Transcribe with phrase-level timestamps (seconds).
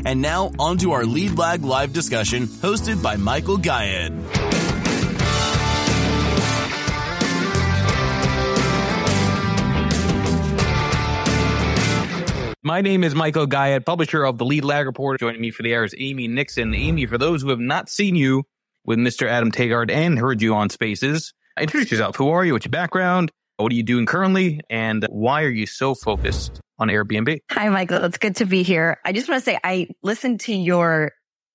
[0.05, 4.13] And now, on to our Lead Lag live discussion hosted by Michael Gayed.
[12.65, 15.19] My name is Michael Gayed, publisher of the Lead Lag Report.
[15.19, 16.73] Joining me for the air is Amy Nixon.
[16.73, 18.45] Amy, for those who have not seen you
[18.83, 19.27] with Mr.
[19.27, 22.15] Adam Taggart and heard you on Spaces, introduce yourself.
[22.15, 22.53] Who are you?
[22.53, 23.31] What's your background?
[23.57, 24.61] What are you doing currently?
[24.67, 27.37] And why are you so focused on Airbnb?
[27.51, 28.03] Hi, Michael.
[28.03, 28.97] It's good to be here.
[29.05, 31.11] I just want to say I listened to your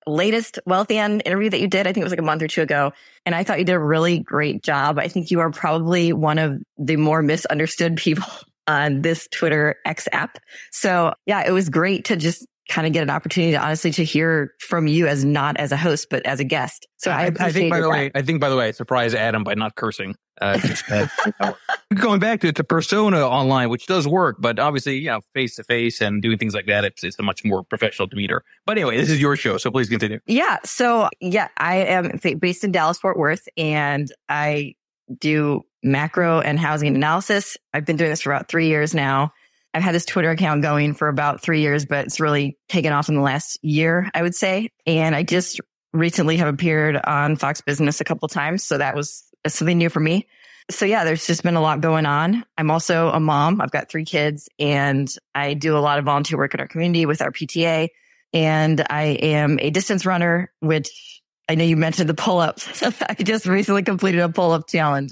[0.07, 1.87] latest Wealthion interview that you did.
[1.87, 2.93] I think it was like a month or two ago.
[3.25, 4.97] And I thought you did a really great job.
[4.97, 8.29] I think you are probably one of the more misunderstood people
[8.67, 10.37] on this Twitter X app.
[10.71, 14.03] So yeah, it was great to just kind of get an opportunity to honestly to
[14.03, 16.87] hear from you as not as a host, but as a guest.
[16.97, 17.89] So I, I think by the that.
[17.89, 20.15] way, I think by the way, surprise Adam by not cursing.
[20.39, 20.57] Uh,
[21.95, 25.55] going back to it's a persona online, which does work, but obviously, you know, face
[25.55, 28.43] to face and doing things like that, it's, it's a much more professional demeanor.
[28.65, 30.19] But anyway, this is your show, so please continue.
[30.25, 30.57] Yeah.
[30.63, 34.75] So yeah, I am based in Dallas, Fort Worth, and I
[35.19, 37.57] do macro and housing analysis.
[37.73, 39.33] I've been doing this for about three years now.
[39.73, 43.09] I've had this Twitter account going for about three years, but it's really taken off
[43.09, 44.69] in the last year, I would say.
[44.85, 45.61] And I just
[45.93, 48.63] recently have appeared on Fox Business a couple times.
[48.63, 50.27] So that was something new for me.
[50.69, 52.45] So yeah, there's just been a lot going on.
[52.57, 53.61] I'm also a mom.
[53.61, 57.05] I've got three kids and I do a lot of volunteer work in our community
[57.05, 57.89] with our PTA.
[58.33, 62.83] And I am a distance runner, which I know you mentioned the pull ups.
[63.01, 65.11] I just recently completed a pull up challenge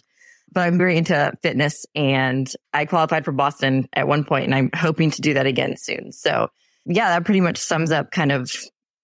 [0.51, 4.69] but I'm very into fitness and I qualified for Boston at one point and I'm
[4.73, 6.11] hoping to do that again soon.
[6.11, 6.49] So
[6.85, 8.51] yeah, that pretty much sums up kind of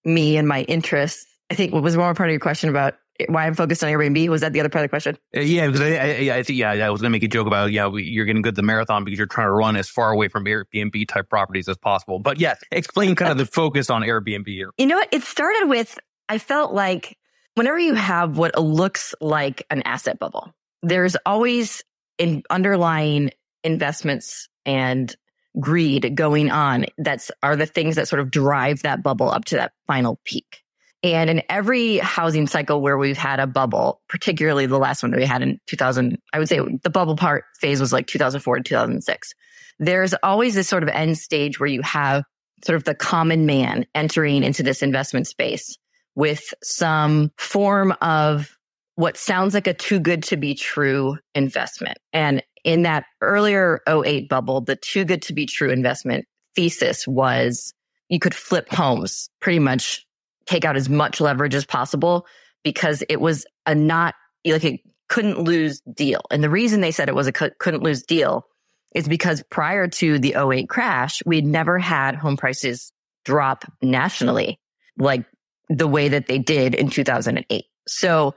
[0.04, 1.24] me and my interests.
[1.50, 2.94] I think what was one more part of your question about
[3.28, 4.28] why I'm focused on Airbnb?
[4.28, 5.16] Was that the other part of the question?
[5.34, 7.72] Uh, yeah, because I, I, I think yeah, I was gonna make a joke about
[7.72, 10.28] yeah, you're getting good at the marathon because you're trying to run as far away
[10.28, 12.18] from Airbnb type properties as possible.
[12.18, 14.70] But yes, explain kind of the focus on Airbnb here.
[14.76, 15.08] You know what?
[15.12, 15.98] It started with
[16.28, 17.16] I felt like
[17.54, 21.82] whenever you have what looks like an asset bubble, there's always
[22.18, 23.30] in underlying
[23.64, 25.14] investments and
[25.58, 29.56] greed going on that's are the things that sort of drive that bubble up to
[29.56, 30.62] that final peak.
[31.02, 35.20] And in every housing cycle where we've had a bubble, particularly the last one that
[35.20, 38.62] we had in 2000, I would say the bubble part phase was like 2004 to
[38.62, 39.34] 2006.
[39.78, 42.24] There's always this sort of end stage where you have
[42.64, 45.76] sort of the common man entering into this investment space
[46.16, 48.58] with some form of
[48.96, 51.98] what sounds like a too good to be true investment.
[52.12, 57.72] And in that earlier 08 bubble, the too good to be true investment thesis was
[58.08, 60.04] you could flip homes, pretty much
[60.46, 62.26] take out as much leverage as possible
[62.64, 64.14] because it was a not
[64.46, 66.22] like it couldn't lose deal.
[66.30, 68.46] And the reason they said it was a couldn't lose deal
[68.94, 72.92] is because prior to the 08 crash, we'd never had home prices
[73.24, 74.58] drop nationally
[74.98, 75.26] like
[75.68, 77.64] the way that they did in 2008.
[77.86, 78.34] So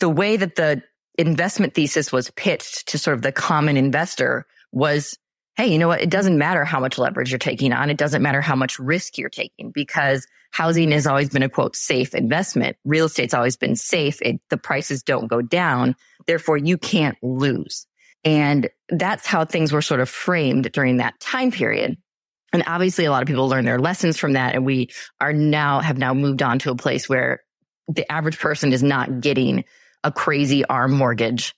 [0.00, 0.82] the way that the
[1.18, 5.18] investment thesis was pitched to sort of the common investor was,
[5.56, 6.00] Hey, you know what?
[6.00, 7.90] It doesn't matter how much leverage you're taking on.
[7.90, 11.76] It doesn't matter how much risk you're taking because housing has always been a quote
[11.76, 12.76] safe investment.
[12.84, 14.20] Real estate's always been safe.
[14.22, 15.94] It, the prices don't go down.
[16.26, 17.86] Therefore you can't lose.
[18.24, 21.98] And that's how things were sort of framed during that time period.
[22.52, 24.54] And obviously a lot of people learned their lessons from that.
[24.54, 24.90] And we
[25.20, 27.40] are now have now moved on to a place where
[27.88, 29.64] the average person is not getting
[30.04, 31.54] a crazy arm mortgage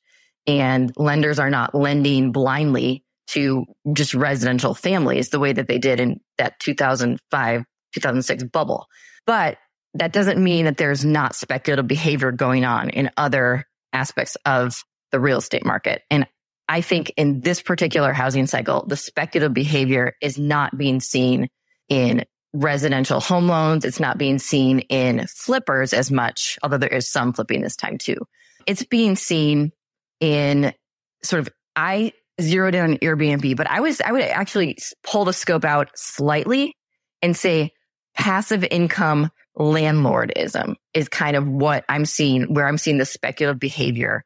[0.46, 5.98] and lenders are not lending blindly to just residential families the way that they did
[5.98, 7.64] in that 2005,
[7.94, 8.86] 2006 bubble.
[9.26, 9.56] But
[9.94, 15.20] that doesn't mean that there's not speculative behavior going on in other aspects of the
[15.20, 16.02] real estate market.
[16.10, 16.26] And
[16.68, 21.48] I think in this particular housing cycle, the speculative behavior is not being seen
[21.88, 22.24] in
[22.54, 23.84] residential home loans.
[23.84, 27.98] It's not being seen in flippers as much, although there is some flipping this time
[27.98, 28.16] too.
[28.66, 29.72] It's being seen
[30.20, 30.72] in
[31.22, 35.32] sort of, I zeroed in on Airbnb, but I was, I would actually pull the
[35.32, 36.76] scope out slightly
[37.20, 37.72] and say
[38.16, 44.24] passive income landlordism is kind of what I'm seeing, where I'm seeing the speculative behavior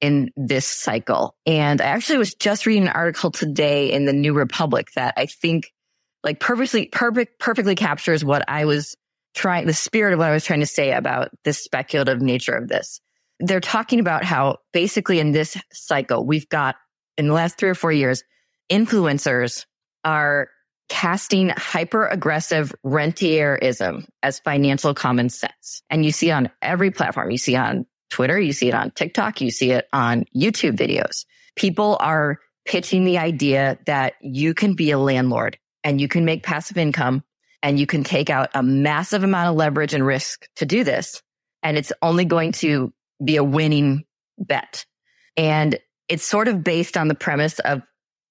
[0.00, 1.34] in this cycle.
[1.46, 5.26] And I actually was just reading an article today in the New Republic that I
[5.26, 5.72] think
[6.22, 8.96] like perfectly, perfect, perfectly captures what I was
[9.34, 12.68] trying, the spirit of what I was trying to say about the speculative nature of
[12.68, 13.00] this.
[13.38, 16.76] They're talking about how basically in this cycle, we've got
[17.16, 18.22] in the last three or four years,
[18.70, 19.64] influencers
[20.04, 20.48] are
[20.88, 25.82] casting hyper aggressive rentierism as financial common sense.
[25.88, 29.40] And you see on every platform, you see on Twitter, you see it on TikTok,
[29.40, 31.24] you see it on YouTube videos.
[31.56, 36.42] People are pitching the idea that you can be a landlord and you can make
[36.42, 37.24] passive income
[37.62, 41.22] and you can take out a massive amount of leverage and risk to do this.
[41.62, 42.92] And it's only going to
[43.22, 44.04] be a winning
[44.38, 44.84] bet.
[45.36, 45.78] And
[46.08, 47.82] it's sort of based on the premise of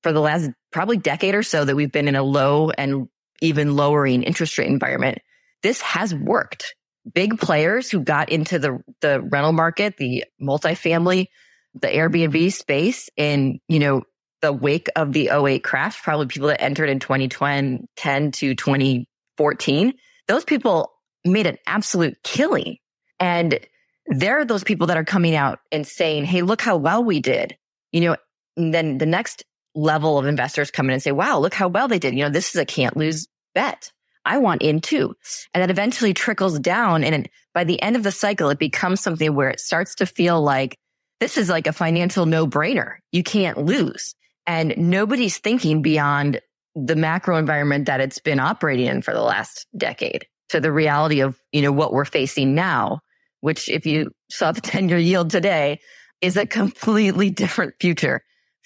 [0.04, 3.08] for the last probably decade or so that we've been in a low and
[3.42, 5.20] even lowering interest rate environment.
[5.62, 6.76] This has worked.
[7.12, 11.28] Big players who got into the, the rental market, the multifamily,
[11.74, 14.04] the Airbnb space in, you know,
[14.42, 19.94] the wake of the 08 crash, probably people that entered in 2010 to 2014,
[20.28, 20.92] those people
[21.26, 22.78] made an absolute killing.
[23.20, 23.60] And
[24.08, 27.58] they're those people that are coming out and saying, Hey, look how well we did.
[27.92, 28.16] You know,
[28.56, 29.44] and then the next
[29.76, 32.14] level of investors come in and say, wow, look how well they did.
[32.14, 33.92] You know, this is a can't lose bet.
[34.26, 35.16] I want in too.
[35.54, 37.04] And that eventually trickles down.
[37.04, 40.42] And by the end of the cycle, it becomes something where it starts to feel
[40.42, 40.78] like
[41.20, 42.98] this is like a financial no brainer.
[43.12, 44.16] You can't lose.
[44.48, 46.42] And nobody's thinking beyond
[46.76, 51.22] the macro environment that it's been operating in for the last decade to the reality
[51.22, 53.02] of, you know, what we're facing now,
[53.42, 55.80] which if you saw the 10 year yield today
[56.22, 58.22] is a completely different future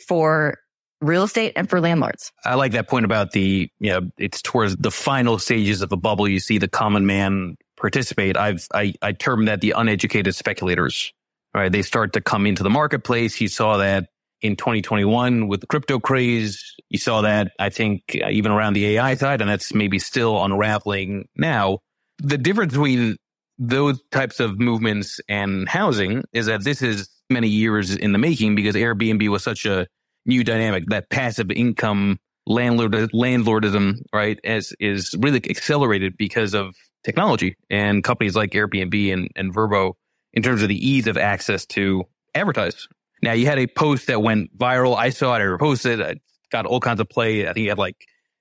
[0.08, 0.58] for
[1.04, 2.32] real estate and for landlords.
[2.46, 5.98] I like that point about the, you know, it's towards the final stages of the
[5.98, 6.28] bubble.
[6.28, 8.38] You see the common man participate.
[8.38, 11.12] I've, I, I term that the uneducated speculators,
[11.54, 11.72] right?
[11.72, 13.40] They start to come into the marketplace.
[13.42, 14.08] You saw that
[14.42, 16.76] in 2021 with the crypto craze.
[16.90, 21.28] You saw that, I think, even around the AI side, and that's maybe still unraveling
[21.36, 21.80] now.
[22.20, 23.18] The difference between
[23.58, 28.56] those types of movements and housing is that this is many years in the making
[28.56, 29.88] because Airbnb was such a
[30.26, 37.56] new dynamic, that passive income landlord landlordism, right, as is really accelerated because of technology
[37.70, 39.94] and companies like Airbnb and, and Vrbo
[40.34, 42.04] in terms of the ease of access to
[42.34, 42.88] advertise.
[43.22, 44.98] Now you had a post that went viral.
[44.98, 45.40] I saw it.
[45.40, 46.22] I reposted it.
[46.52, 47.48] got all kinds of play.
[47.48, 47.96] I think you had like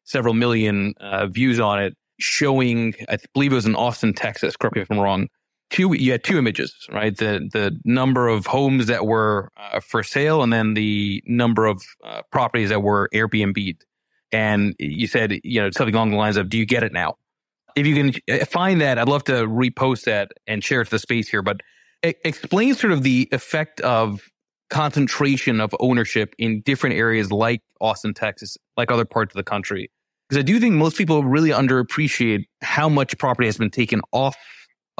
[0.05, 4.56] several million uh, views on it showing, I believe it was in Austin, Texas.
[4.56, 5.29] Correct me if I'm wrong
[5.72, 7.16] two you had two images right?
[7.16, 11.82] The the number of homes that were uh, for sale and then the number of
[12.04, 13.76] uh, properties that were airbnb
[14.30, 17.16] and you said you know something along the lines of do you get it now?
[17.74, 20.90] If you can uh, find that i'd love to repost that and share it to
[20.92, 21.62] the space here but
[22.02, 24.20] explain sort of the effect of
[24.70, 29.90] concentration of ownership in different areas like austin texas like other parts of the country.
[30.28, 34.36] Because i do think most people really underappreciate how much property has been taken off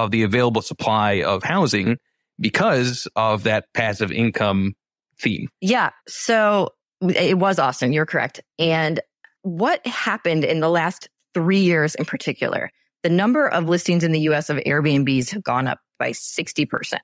[0.03, 1.97] of the available supply of housing
[2.41, 4.75] because of that passive income
[5.21, 5.49] theme.
[5.61, 5.91] Yeah.
[6.09, 7.93] So it was Austin.
[7.93, 8.41] You're correct.
[8.59, 9.01] And
[9.43, 12.71] what happened in the last three years in particular,
[13.05, 16.95] the number of listings in the US of Airbnbs have gone up by 60%.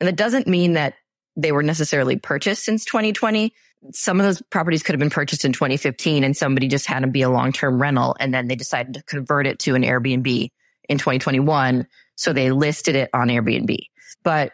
[0.00, 0.94] And that doesn't mean that
[1.36, 3.52] they were necessarily purchased since 2020.
[3.92, 7.06] Some of those properties could have been purchased in 2015 and somebody just had to
[7.06, 10.48] be a long-term rental and then they decided to convert it to an Airbnb
[10.88, 13.76] in 2021 so they listed it on Airbnb.
[14.24, 14.52] But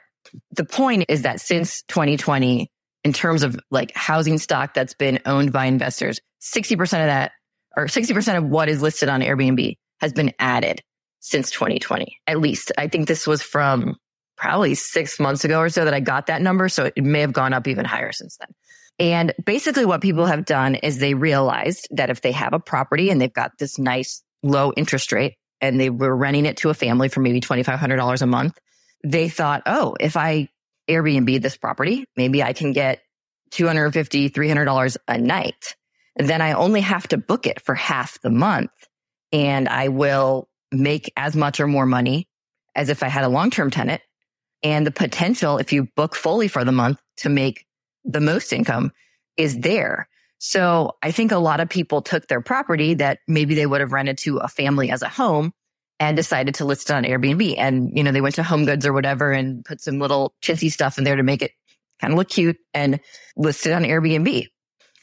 [0.52, 2.70] the point is that since 2020,
[3.04, 7.32] in terms of like housing stock that's been owned by investors, 60% of that
[7.76, 10.82] or 60% of what is listed on Airbnb has been added
[11.20, 12.18] since 2020.
[12.26, 13.96] At least I think this was from
[14.36, 16.68] probably six months ago or so that I got that number.
[16.68, 18.48] So it may have gone up even higher since then.
[18.98, 23.10] And basically what people have done is they realized that if they have a property
[23.10, 26.74] and they've got this nice low interest rate, and they were renting it to a
[26.74, 28.58] family for maybe $2,500 a month.
[29.04, 30.48] They thought, oh, if I
[30.88, 33.00] Airbnb this property, maybe I can get
[33.52, 35.76] $250, $300 a night.
[36.16, 38.70] Then I only have to book it for half the month
[39.32, 42.28] and I will make as much or more money
[42.74, 44.02] as if I had a long-term tenant.
[44.62, 47.66] And the potential, if you book fully for the month to make
[48.04, 48.92] the most income
[49.36, 50.08] is there.
[50.44, 53.92] So I think a lot of people took their property that maybe they would have
[53.92, 55.52] rented to a family as a home
[56.00, 57.54] and decided to list it on Airbnb.
[57.58, 60.68] And, you know, they went to Home Goods or whatever and put some little chintzy
[60.68, 61.52] stuff in there to make it
[62.00, 62.98] kind of look cute and
[63.36, 64.48] listed on Airbnb.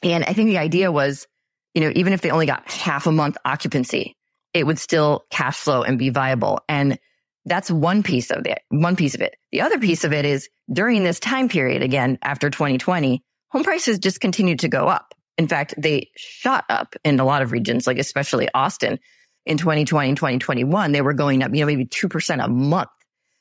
[0.03, 1.25] And I think the idea was,
[1.73, 4.17] you know, even if they only got half a month occupancy,
[4.53, 6.59] it would still cash flow and be viable.
[6.67, 6.99] And
[7.45, 8.59] that's one piece of it.
[8.67, 9.37] One piece of it.
[9.53, 13.99] The other piece of it is during this time period, again, after 2020, home prices
[13.99, 15.13] just continued to go up.
[15.39, 18.99] In fact, they shot up in a lot of regions, like especially Austin
[19.45, 20.91] in 2020 and 2021.
[20.91, 22.89] They were going up, you know, maybe 2% a month.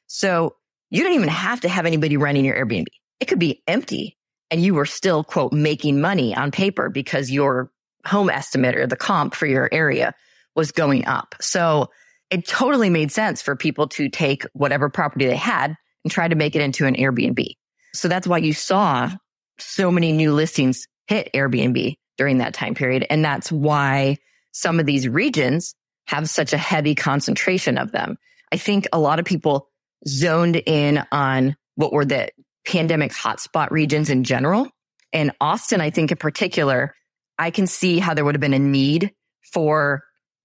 [0.06, 0.54] So
[0.90, 2.86] you don't even have to have anybody renting your Airbnb.
[3.18, 4.16] It could be empty
[4.48, 7.72] and you were still quote making money on paper because your
[8.06, 10.14] home estimate or the comp for your area
[10.54, 11.34] was going up.
[11.40, 11.90] So
[12.30, 15.74] it totally made sense for people to take whatever property they had
[16.04, 17.44] and try to make it into an Airbnb.
[17.92, 19.10] So that's why you saw
[19.58, 23.06] so many new listings hit Airbnb during that time period.
[23.08, 24.18] And that's why
[24.52, 25.74] some of these regions
[26.06, 28.16] have such a heavy concentration of them.
[28.52, 29.68] I think a lot of people
[30.06, 32.30] zoned in on what were the
[32.66, 34.68] pandemic hotspot regions in general.
[35.12, 36.94] And Austin, I think in particular,
[37.38, 39.12] I can see how there would have been a need
[39.52, 40.04] for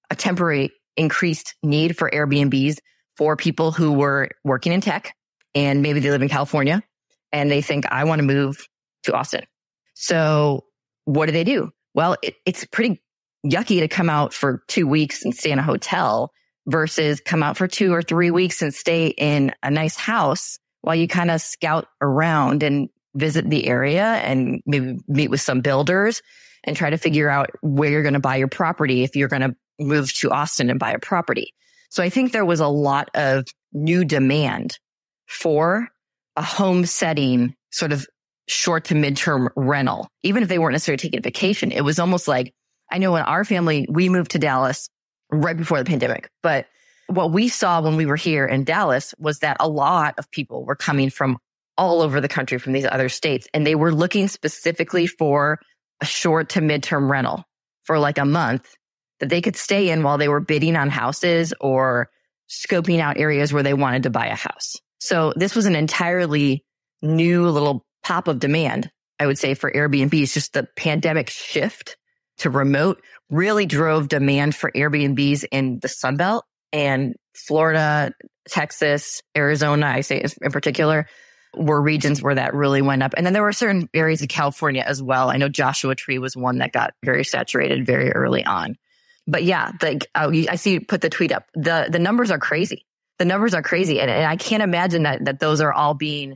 [0.10, 2.78] a temporary increased need for Airbnbs
[3.18, 5.16] for people who were working in tech
[5.56, 6.82] and maybe they live in California
[7.32, 8.68] and they think, I want to move
[9.04, 9.44] to Austin.
[9.94, 10.66] So
[11.06, 11.72] what do they do?
[11.94, 13.02] Well, it, it's pretty
[13.46, 16.32] yucky to come out for two weeks and stay in a hotel
[16.68, 20.96] versus come out for two or three weeks and stay in a nice house while
[20.96, 26.22] you kind of scout around and visit the area and maybe meet with some builders
[26.64, 29.42] and try to figure out where you're going to buy your property if you're going
[29.42, 31.54] to move to Austin and buy a property.
[31.90, 34.80] So I think there was a lot of new demand
[35.28, 35.90] for
[36.36, 38.08] a home setting sort of
[38.48, 41.72] short to midterm rental, even if they weren't necessarily taking a vacation.
[41.72, 42.54] It was almost like,
[42.92, 44.90] I know in our family, we moved to Dallas
[45.32, 46.68] right before the pandemic, but
[47.08, 50.66] what we saw when we were here in Dallas was that a lot of people
[50.66, 51.38] were coming from
[51.78, 55.60] all over the country from these other states and they were looking specifically for
[56.02, 57.44] a short to midterm rental
[57.84, 58.76] for like a month
[59.20, 62.10] that they could stay in while they were bidding on houses or
[62.50, 64.76] scoping out areas where they wanted to buy a house.
[65.00, 66.64] So this was an entirely
[67.02, 71.98] new little pop of demand, I would say, for Airbnb is just the pandemic shift
[72.40, 78.14] to remote really drove demand for Airbnbs in the Sun Belt and Florida,
[78.48, 81.08] Texas, Arizona, I say in particular,
[81.56, 83.14] were regions where that really went up.
[83.16, 85.30] And then there were certain areas of California as well.
[85.30, 88.76] I know Joshua Tree was one that got very saturated very early on.
[89.28, 91.46] But yeah, like oh, I see you put the tweet up.
[91.54, 92.86] The the numbers are crazy.
[93.20, 96.36] The numbers are crazy, and, and I can't imagine that that those are all being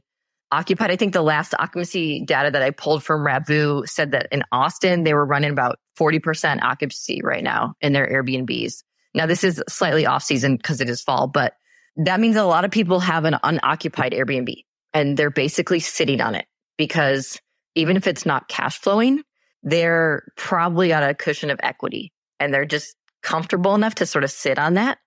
[0.52, 0.92] occupied.
[0.92, 5.04] I think the last occupancy data that I pulled from Rabbu said that in Austin,
[5.04, 8.84] they were running about 40% occupancy right now in their Airbnbs.
[9.14, 11.54] Now, this is slightly off season because it is fall, but
[11.98, 14.64] that means a lot of people have an unoccupied Airbnb
[14.94, 16.46] and they're basically sitting on it
[16.78, 17.40] because
[17.76, 19.24] even if it's not cash flowing,
[19.64, 24.32] they're probably on a cushion of equity and they're just comfortable enough to sort of
[24.32, 25.00] sit on that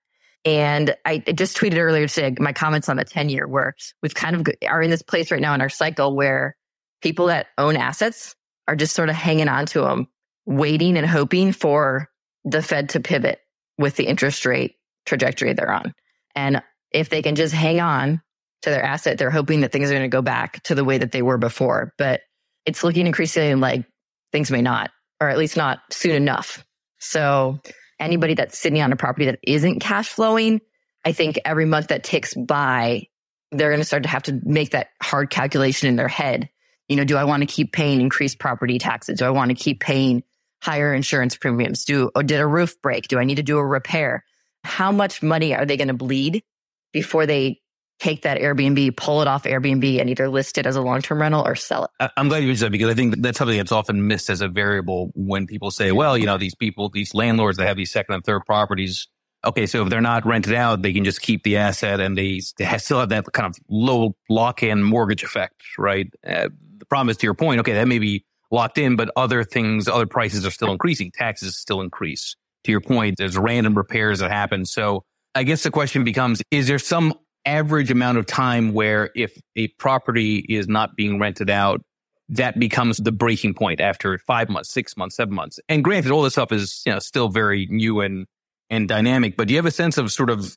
[0.43, 4.35] and I just tweeted earlier today my comments on the 10 year where we've kind
[4.35, 6.55] of are in this place right now in our cycle where
[7.01, 8.35] people that own assets
[8.67, 10.07] are just sort of hanging on to them,
[10.45, 12.09] waiting and hoping for
[12.43, 13.39] the Fed to pivot
[13.77, 15.93] with the interest rate trajectory they're on.
[16.35, 18.21] And if they can just hang on
[18.63, 20.97] to their asset, they're hoping that things are going to go back to the way
[20.97, 21.93] that they were before.
[21.97, 22.21] But
[22.65, 23.85] it's looking increasingly like
[24.31, 26.63] things may not, or at least not soon enough.
[26.99, 27.59] So
[28.01, 30.61] anybody that's sitting on a property that isn't cash flowing,
[31.05, 33.07] I think every month that ticks by,
[33.51, 36.49] they're going to start to have to make that hard calculation in their head.
[36.87, 39.19] You know, do I want to keep paying increased property taxes?
[39.19, 40.23] Do I want to keep paying
[40.61, 41.85] higher insurance premiums?
[41.85, 43.07] Do, or did a roof break?
[43.07, 44.25] Do I need to do a repair?
[44.63, 46.43] How much money are they going to bleed
[46.91, 47.60] before they
[48.01, 51.45] take that Airbnb, pull it off Airbnb and either list it as a long-term rental
[51.45, 52.11] or sell it.
[52.17, 54.47] I'm glad you mentioned that because I think that's something that's often missed as a
[54.47, 58.15] variable when people say, well, you know, these people, these landlords that have these second
[58.15, 59.07] and third properties.
[59.45, 59.67] Okay.
[59.67, 62.77] So if they're not rented out, they can just keep the asset and they, they
[62.79, 66.07] still have that kind of low lock-in mortgage effect, right?
[66.27, 67.59] Uh, the problem is to your point.
[67.59, 67.73] Okay.
[67.73, 71.11] That may be locked in, but other things, other prices are still increasing.
[71.11, 72.35] Taxes still increase.
[72.63, 74.65] To your point, there's random repairs that happen.
[74.65, 75.03] So
[75.33, 77.13] I guess the question becomes, is there some
[77.45, 81.81] average amount of time where if a property is not being rented out,
[82.29, 85.59] that becomes the breaking point after five months, six months, seven months.
[85.67, 88.25] And granted, all this stuff is you know still very new and
[88.69, 89.35] and dynamic.
[89.37, 90.55] But do you have a sense of sort of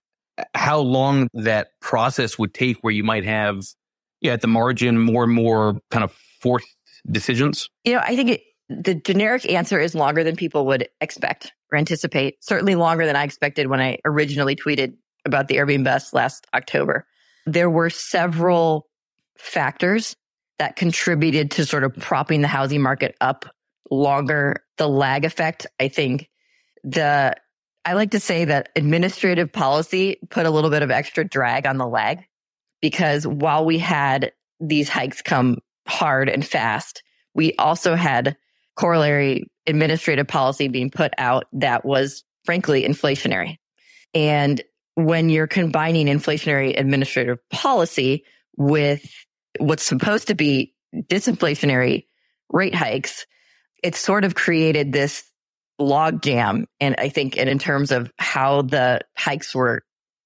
[0.55, 3.65] how long that process would take, where you might have,
[4.21, 6.69] yeah, at the margin, more and more kind of forced
[7.11, 7.69] decisions?
[7.85, 11.79] You know, I think it, the generic answer is longer than people would expect or
[11.79, 12.37] anticipate.
[12.41, 17.07] Certainly longer than I expected when I originally tweeted about the Airbnb last October.
[17.47, 18.89] There were several
[19.39, 20.17] factors
[20.59, 23.47] that contributed to sort of propping the housing market up
[23.91, 24.65] longer.
[24.79, 26.29] The lag effect, I think
[26.83, 27.35] the,
[27.85, 31.77] I like to say that administrative policy put a little bit of extra drag on
[31.77, 32.25] the lag
[32.81, 37.03] because while we had these hikes come hard and fast,
[37.35, 38.37] we also had
[38.77, 43.57] corollary administrative policy being put out that was frankly inflationary.
[44.15, 44.63] And
[44.95, 48.25] when you're combining inflationary administrative policy
[48.57, 49.09] with
[49.59, 52.07] what's supposed to be disinflationary
[52.51, 53.27] rate hikes,
[53.83, 55.25] it sort of created this
[55.81, 56.65] logjam.
[56.81, 59.83] And I think, and in terms of how the hikes were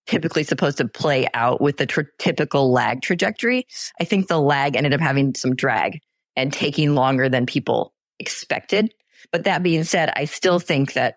[0.06, 3.66] typically supposed to play out with the typical lag trajectory,
[4.00, 6.00] I think the lag ended up having some drag
[6.36, 8.92] and taking longer than people expected.
[9.32, 11.16] But that being said, I still think that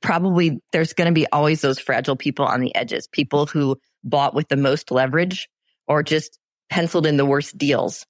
[0.00, 4.34] probably there's going to be always those fragile people on the edges, people who bought
[4.34, 5.48] with the most leverage
[5.86, 6.38] or just
[6.70, 8.06] penciled in the worst deals.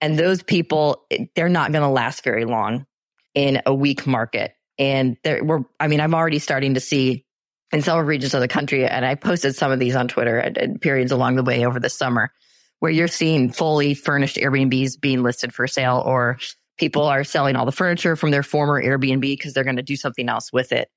[0.00, 2.86] And those people, they're not going to last very long
[3.34, 4.54] in a weak market.
[4.78, 7.24] And there were, I mean, I'm already starting to see
[7.72, 10.56] in several regions of the country, and I posted some of these on Twitter at,
[10.56, 12.30] at periods along the way over the summer,
[12.78, 16.38] where you're seeing fully furnished Airbnbs being listed for sale, or
[16.78, 19.96] people are selling all the furniture from their former Airbnb because they're going to do
[19.96, 20.88] something else with it.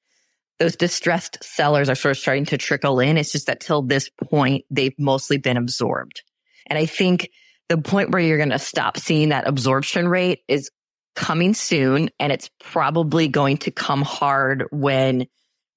[0.60, 3.18] Those distressed sellers are sort of starting to trickle in.
[3.18, 6.22] It's just that till this point, they've mostly been absorbed.
[6.68, 7.30] And I think
[7.70, 10.70] the point where you're going to stop seeing that absorption rate is
[11.16, 12.10] coming soon.
[12.20, 15.28] And it's probably going to come hard when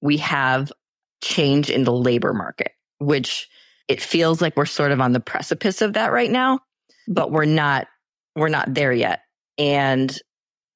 [0.01, 0.71] we have
[1.21, 3.47] change in the labor market, which
[3.87, 6.59] it feels like we're sort of on the precipice of that right now,
[7.07, 7.87] but we're not,
[8.35, 9.21] we're not there yet.
[9.57, 10.15] And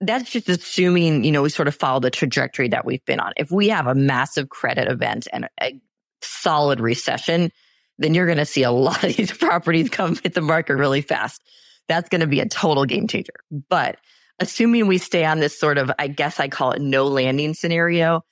[0.01, 3.33] that's just assuming, you know, we sort of follow the trajectory that we've been on.
[3.37, 5.79] If we have a massive credit event and a
[6.21, 7.51] solid recession,
[7.97, 11.01] then you're going to see a lot of these properties come hit the market really
[11.01, 11.41] fast.
[11.87, 13.33] That's going to be a total game changer.
[13.69, 13.97] But
[14.39, 18.23] assuming we stay on this sort of, I guess I call it no landing scenario,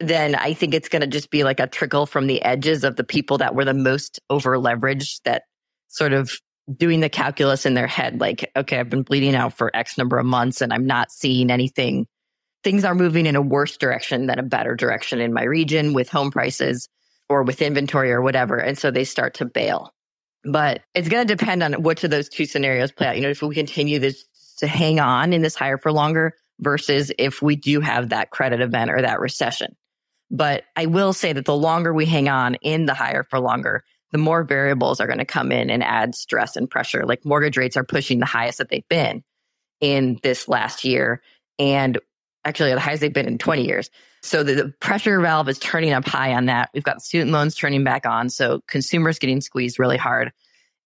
[0.00, 2.96] then I think it's going to just be like a trickle from the edges of
[2.96, 5.44] the people that were the most over leveraged that
[5.88, 6.32] sort of
[6.72, 8.20] doing the calculus in their head.
[8.20, 11.50] Like, okay, I've been bleeding out for X number of months and I'm not seeing
[11.50, 12.06] anything.
[12.62, 16.08] Things are moving in a worse direction than a better direction in my region with
[16.08, 16.88] home prices
[17.28, 18.56] or with inventory or whatever.
[18.56, 19.92] And so they start to bail.
[20.44, 23.16] But it's going to depend on which of those two scenarios play out.
[23.16, 24.24] You know, if we continue this
[24.58, 28.60] to hang on in this higher for longer versus if we do have that credit
[28.60, 29.74] event or that recession.
[30.30, 33.84] But I will say that the longer we hang on in the higher for longer,
[34.12, 37.04] the more variables are going to come in and add stress and pressure.
[37.04, 39.22] Like mortgage rates are pushing the highest that they've been
[39.80, 41.20] in this last year.
[41.58, 41.98] And
[42.44, 43.90] actually the highest they've been in 20 years.
[44.22, 46.70] So the, the, pressure valve is turning up high on that.
[46.74, 48.30] We've got student loans turning back on.
[48.30, 50.32] So consumers getting squeezed really hard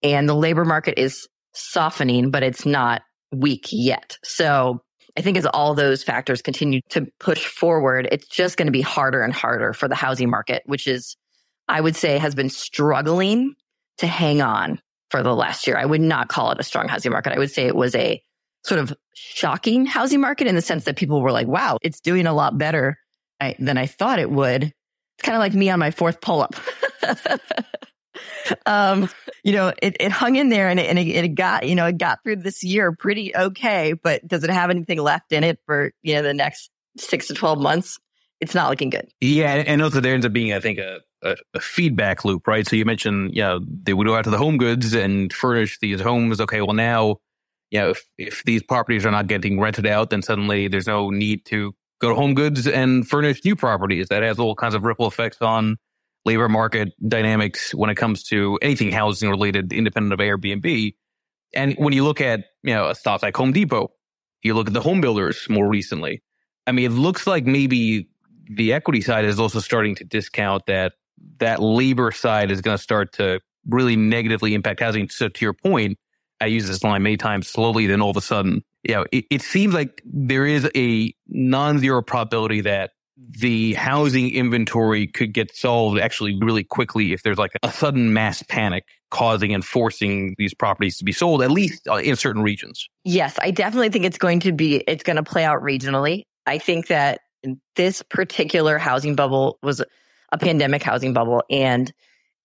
[0.03, 3.03] and the labor market is softening, but it's not
[3.33, 4.19] weak yet.
[4.23, 4.81] So
[5.17, 8.81] I think as all those factors continue to push forward, it's just going to be
[8.81, 11.17] harder and harder for the housing market, which is,
[11.69, 13.55] I would say has been struggling
[13.99, 15.77] to hang on for the last year.
[15.77, 17.33] I would not call it a strong housing market.
[17.33, 18.23] I would say it was a
[18.65, 22.27] sort of shocking housing market in the sense that people were like, wow, it's doing
[22.27, 22.99] a lot better
[23.59, 24.65] than I thought it would.
[24.65, 26.55] It's kind of like me on my fourth pull up.
[28.67, 29.09] um,
[29.43, 31.87] you know, it, it hung in there and it, and it, it, got, you know,
[31.87, 35.59] it got through this year pretty okay, but does it have anything left in it
[35.67, 37.99] for, you know, the next six to 12 months?
[38.41, 39.09] It's not looking good.
[39.21, 39.53] Yeah.
[39.67, 42.67] And also there ends up being, I think, a, a, a feedback loop, right?
[42.67, 45.79] So you mentioned, you know, they would go out to the home goods and furnish
[45.81, 46.41] these homes.
[46.41, 46.61] Okay.
[46.61, 47.17] Well, now,
[47.71, 51.11] you know, if, if these properties are not getting rented out, then suddenly there's no
[51.11, 54.09] need to go to home goods and furnish new properties.
[54.09, 55.77] That has all kinds of ripple effects on
[56.25, 60.95] labor market dynamics when it comes to anything housing related, independent of Airbnb.
[61.55, 63.91] And when you look at, you know, a like Home Depot,
[64.43, 66.23] you look at the home builders more recently.
[66.67, 68.09] I mean, it looks like maybe
[68.51, 70.93] the equity side is also starting to discount that
[71.39, 75.09] that labor side is going to start to really negatively impact housing.
[75.09, 75.99] So to your point,
[76.41, 79.25] I use this line many times slowly, then all of a sudden you know, it,
[79.31, 82.93] it seems like there is a non-zero probability that
[83.31, 88.45] the housing inventory could get solved actually really quickly if there's like a sudden mass
[88.45, 92.89] panic causing and forcing these properties to be sold, at least uh, in certain regions.
[93.05, 96.23] Yes, I definitely think it's going to be, it's going to play out regionally.
[96.47, 97.21] I think that
[97.75, 99.83] this particular housing bubble was
[100.31, 101.93] a pandemic housing bubble and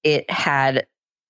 [0.03, 0.87] it had,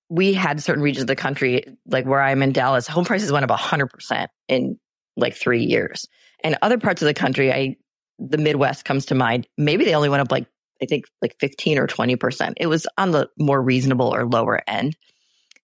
[0.10, 3.50] we had certain regions of the country, like where I'm in Dallas, home prices went
[3.50, 4.80] up 100% in
[5.16, 6.08] like three years.
[6.44, 7.78] And other parts of the country, I
[8.20, 9.48] the Midwest comes to mind.
[9.58, 10.48] Maybe they only went up like
[10.82, 12.54] I think like 15 or 20%.
[12.58, 14.98] It was on the more reasonable or lower end.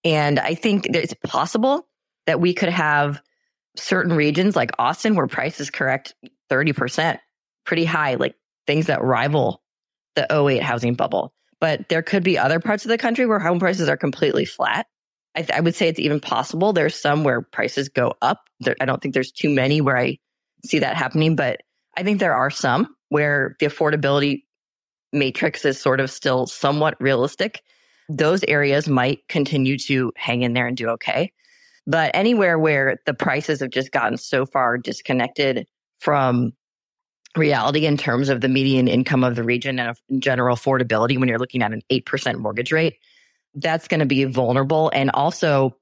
[0.06, 1.88] And I think it's possible
[2.26, 3.22] that we could have
[3.76, 6.16] certain regions like Austin where prices correct
[6.50, 7.20] 30%,
[7.66, 9.62] pretty high, like things that rival
[10.28, 11.34] the 08 housing bubble.
[11.60, 14.88] But there could be other parts of the country where home prices are completely flat.
[15.36, 16.74] I, th- I would say it's even possible.
[16.74, 18.42] There's some where prices go up.
[18.60, 20.18] There, I don't think there's too many where I
[20.66, 21.62] see that happening, but
[21.98, 24.44] I think there are some where the affordability
[25.12, 27.62] matrix is sort of still somewhat realistic.
[28.08, 31.32] Those areas might continue to hang in there and do okay.
[31.86, 35.68] But anywhere where the prices have just gotten so far disconnected
[36.00, 36.54] from
[37.40, 41.40] reality in terms of the median income of the region and general affordability when you're
[41.40, 42.98] looking at an 8% mortgage rate,
[43.56, 44.92] that's going to be vulnerable.
[44.94, 45.76] And also,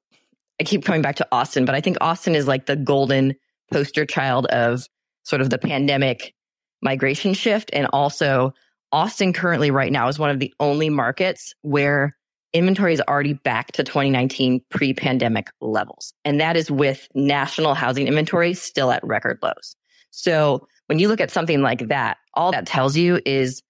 [0.59, 3.35] I keep coming back to Austin, but I think Austin is like the golden
[3.71, 4.87] poster child of
[5.23, 6.33] sort of the pandemic
[6.81, 7.69] migration shift.
[7.73, 8.53] And also,
[8.91, 12.15] Austin currently, right now, is one of the only markets where
[12.53, 16.13] inventory is already back to 2019 pre pandemic levels.
[16.23, 19.75] And that is with national housing inventory still at record lows.
[20.11, 23.61] So when you look at something like that, all that tells you is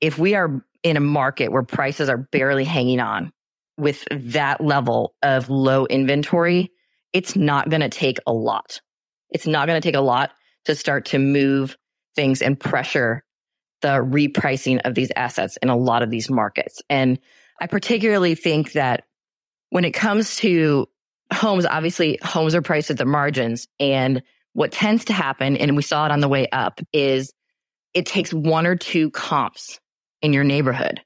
[0.00, 3.32] if we are in a market where prices are barely hanging on
[3.76, 6.70] with that level of low inventory,
[7.12, 8.80] it's not going to take a lot.
[9.30, 10.30] It's not going to take a lot
[10.64, 11.76] to start to move
[12.14, 13.24] things and pressure
[13.82, 16.82] the repricing of these assets in a lot of these markets.
[16.90, 17.18] And
[17.60, 19.04] I particularly think that
[19.70, 20.86] when it comes to
[21.32, 25.82] homes, obviously homes are priced at the margins and what tends to happen, and we
[25.82, 27.32] saw it on the way up, is
[27.94, 29.78] it takes one or two comps
[30.22, 31.00] in your neighborhood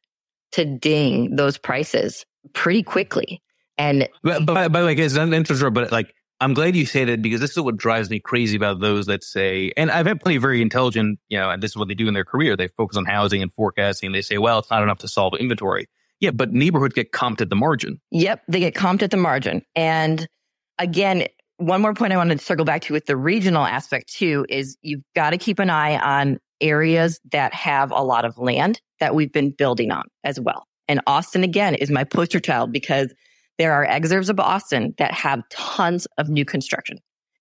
[0.52, 3.42] to ding those prices pretty quickly.
[3.76, 7.04] And but, but by the way, it's not interesting, but like I'm glad you say
[7.04, 10.20] that because this is what drives me crazy about those that say, and I've had
[10.20, 12.56] plenty of very intelligent, you know, and this is what they do in their career.
[12.56, 14.12] They focus on housing and forecasting.
[14.12, 15.86] They say, well, it's not enough to solve inventory.
[16.20, 18.00] Yeah, but neighborhoods get comped at the margin.
[18.10, 19.62] Yep, they get comped at the margin.
[19.74, 20.28] And
[20.78, 24.44] again, one more point I wanted to circle back to with the regional aspect too
[24.48, 28.80] is you've got to keep an eye on areas that have a lot of land
[29.00, 30.66] that we've been building on as well.
[30.88, 33.12] And Austin again is my poster child because
[33.58, 36.98] there are exurbs of Austin that have tons of new construction.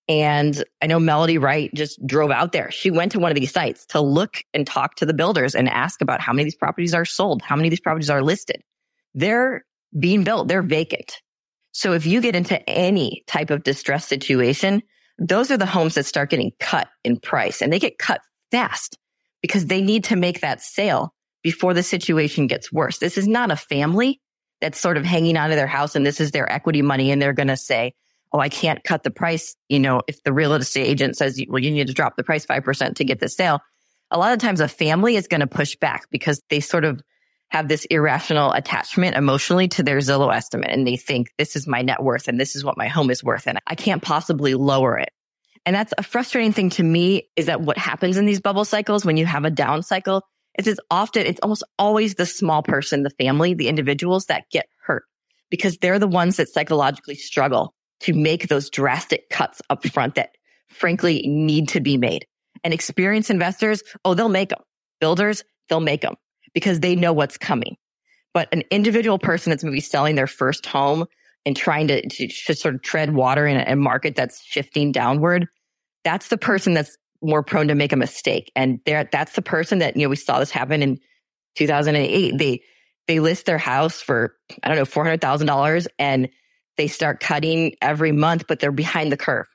[0.08, 2.70] And I know Melody Wright just drove out there.
[2.70, 5.68] She went to one of these sites to look and talk to the builders and
[5.68, 8.22] ask about how many of these properties are sold, how many of these properties are
[8.22, 8.62] listed.
[9.14, 9.64] They're
[9.98, 11.20] being built, they're vacant.
[11.74, 14.80] So if you get into any type of distress situation,
[15.18, 18.20] those are the homes that start getting cut in price and they get cut
[18.52, 18.96] fast
[19.42, 22.98] because they need to make that sale before the situation gets worse.
[22.98, 24.20] This is not a family
[24.60, 27.32] that's sort of hanging onto their house and this is their equity money and they're
[27.32, 27.92] going to say,
[28.32, 29.56] Oh, I can't cut the price.
[29.68, 32.46] You know, if the real estate agent says, well, you need to drop the price
[32.46, 33.60] 5% to get the sale.
[34.10, 37.00] A lot of times a family is going to push back because they sort of
[37.50, 41.82] have this irrational attachment emotionally to their Zillow estimate and they think this is my
[41.82, 44.98] net worth and this is what my home is worth and I can't possibly lower
[44.98, 45.10] it.
[45.66, 49.04] And that's a frustrating thing to me is that what happens in these bubble cycles
[49.04, 50.22] when you have a down cycle
[50.58, 54.66] is it's often, it's almost always the small person, the family, the individuals that get
[54.82, 55.04] hurt
[55.50, 60.30] because they're the ones that psychologically struggle to make those drastic cuts up front that
[60.68, 62.26] frankly need to be made.
[62.62, 64.60] And experienced investors, oh, they'll make them.
[65.00, 66.14] Builders, they'll make them
[66.54, 67.76] because they know what's coming.
[68.32, 71.06] But an individual person that's maybe selling their first home
[71.46, 74.92] and trying to, to, to sort of tread water in a, a market that's shifting
[74.92, 75.46] downward,
[76.04, 78.50] that's the person that's more prone to make a mistake.
[78.54, 80.98] And that's the person that, you know, we saw this happen in
[81.56, 82.38] 2008.
[82.38, 82.62] They,
[83.06, 86.28] they list their house for, I don't know, $400,000 and
[86.76, 89.46] they start cutting every month, but they're behind the curve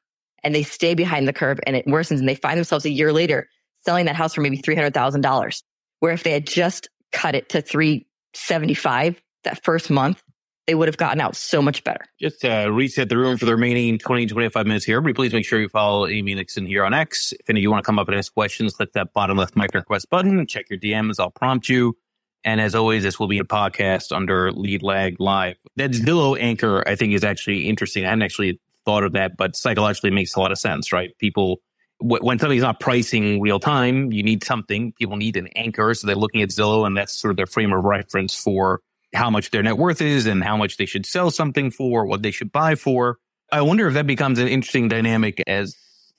[0.43, 3.11] and they stay behind the curve and it worsens and they find themselves a year
[3.11, 3.47] later
[3.81, 5.61] selling that house for maybe $300,000.
[5.99, 10.21] Where if they had just cut it to 375 that first month,
[10.67, 12.05] they would have gotten out so much better.
[12.19, 14.97] Just to reset the room for the remaining 20, 25 minutes here.
[14.97, 17.33] Everybody, please make sure you follow Amy Nixon here on X.
[17.33, 19.55] If any of you want to come up and ask questions, click that bottom left
[19.55, 21.19] mic request button, check your DMs.
[21.19, 21.97] I'll prompt you.
[22.43, 25.57] And as always, this will be a podcast under Lead Lag Live.
[25.75, 28.05] That Zillow anchor, I think, is actually interesting.
[28.05, 31.17] I hadn't actually thought of that, but psychologically makes a lot of sense, right?
[31.17, 31.61] People,
[31.99, 34.93] when somebody's not pricing real time, you need something.
[34.93, 35.93] People need an anchor.
[35.93, 38.81] So they're looking at Zillow and that's sort of their frame of reference for
[39.13, 42.21] how much their net worth is and how much they should sell something for, what
[42.21, 43.17] they should buy for.
[43.51, 45.75] I wonder if that becomes an interesting dynamic as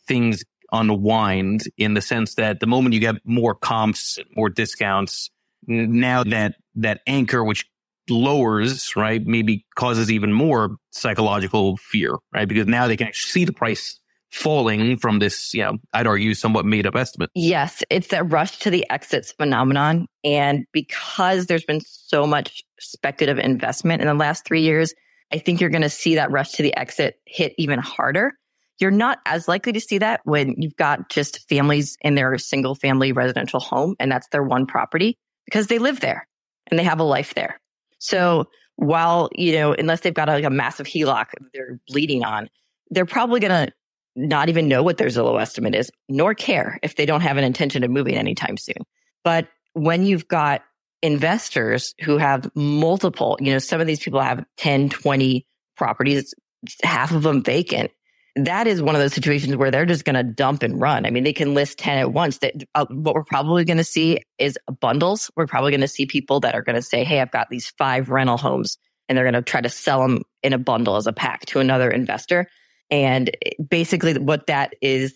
[0.06, 5.30] things unwind in the sense that the moment you get more comps, more discounts,
[5.66, 7.64] now that that anchor, which
[8.08, 12.48] lowers, right, maybe causes even more psychological fear, right?
[12.48, 13.99] Because now they can actually see the price
[14.30, 17.30] falling from this, you know, I'd argue somewhat made up estimate.
[17.34, 20.06] Yes, it's that rush to the exits phenomenon.
[20.24, 24.94] And because there's been so much speculative investment in the last three years,
[25.32, 28.32] I think you're going to see that rush to the exit hit even harder.
[28.78, 32.74] You're not as likely to see that when you've got just families in their single
[32.74, 36.26] family residential home and that's their one property because they live there
[36.70, 37.60] and they have a life there.
[37.98, 42.48] So while, you know, unless they've got like a massive HELOC they're bleeding on,
[42.88, 43.72] they're probably going to
[44.16, 47.44] not even know what their Zillow estimate is, nor care if they don't have an
[47.44, 48.76] intention of moving anytime soon.
[49.24, 50.62] But when you've got
[51.02, 55.46] investors who have multiple, you know, some of these people have 10, 20
[55.76, 56.34] properties,
[56.82, 57.90] half of them vacant.
[58.36, 61.04] That is one of those situations where they're just going to dump and run.
[61.04, 62.38] I mean, they can list 10 at once.
[62.38, 65.30] That uh, what we're probably going to see is bundles.
[65.36, 67.68] We're probably going to see people that are going to say, Hey, I've got these
[67.76, 71.08] five rental homes and they're going to try to sell them in a bundle as
[71.08, 72.46] a pack to another investor.
[72.90, 73.30] And
[73.68, 75.14] basically what that is,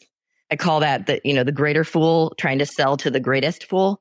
[0.50, 3.64] I call that the, you know, the greater fool trying to sell to the greatest
[3.64, 4.00] fool.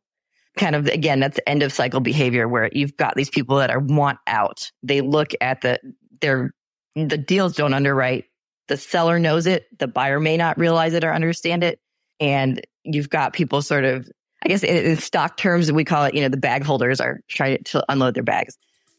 [0.56, 3.80] Kind of, again, that's end of cycle behavior where you've got these people that are
[3.80, 4.72] want out.
[4.84, 5.80] They look at the,
[6.22, 6.54] their,
[6.96, 8.26] the deals don't underwrite.
[8.68, 9.66] The seller knows it.
[9.80, 11.80] The buyer may not realize it or understand it.
[12.20, 14.08] And you've got people sort of,
[14.44, 17.64] I guess in stock terms, we call it, you know, the bag holders are trying
[17.66, 18.56] to unload their bags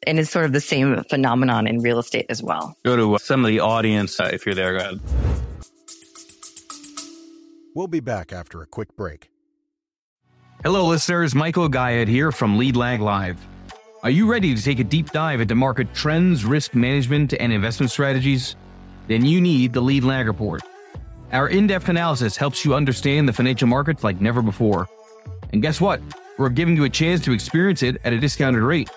[0.06, 2.76] and it's sort of the same phenomenon in real estate as well.
[2.84, 4.78] Go to uh, some of the audience uh, if you're there.
[4.78, 5.00] Go ahead.
[7.74, 9.30] We'll be back after a quick break.
[10.62, 11.34] Hello, listeners.
[11.34, 13.38] Michael Gayed here from Lead Lag Live.
[14.02, 17.90] Are you ready to take a deep dive into market trends, risk management, and investment
[17.90, 18.54] strategies?
[19.08, 20.62] Then you need the Lead Lag Report.
[21.32, 24.86] Our in depth analysis helps you understand the financial markets like never before.
[25.52, 26.00] And guess what?
[26.38, 28.88] We're giving you a chance to experience it at a discounted rate.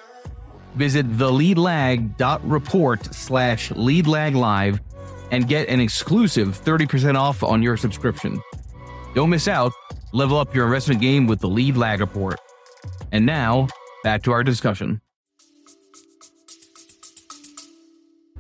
[0.78, 4.80] Visit theleadlag.report slash leadlaglive
[5.32, 8.40] and get an exclusive 30% off on your subscription.
[9.16, 9.72] Don't miss out.
[10.14, 12.40] Level up your investment game with the Lead Lag Report.
[13.12, 13.68] And now,
[14.04, 15.02] back to our discussion.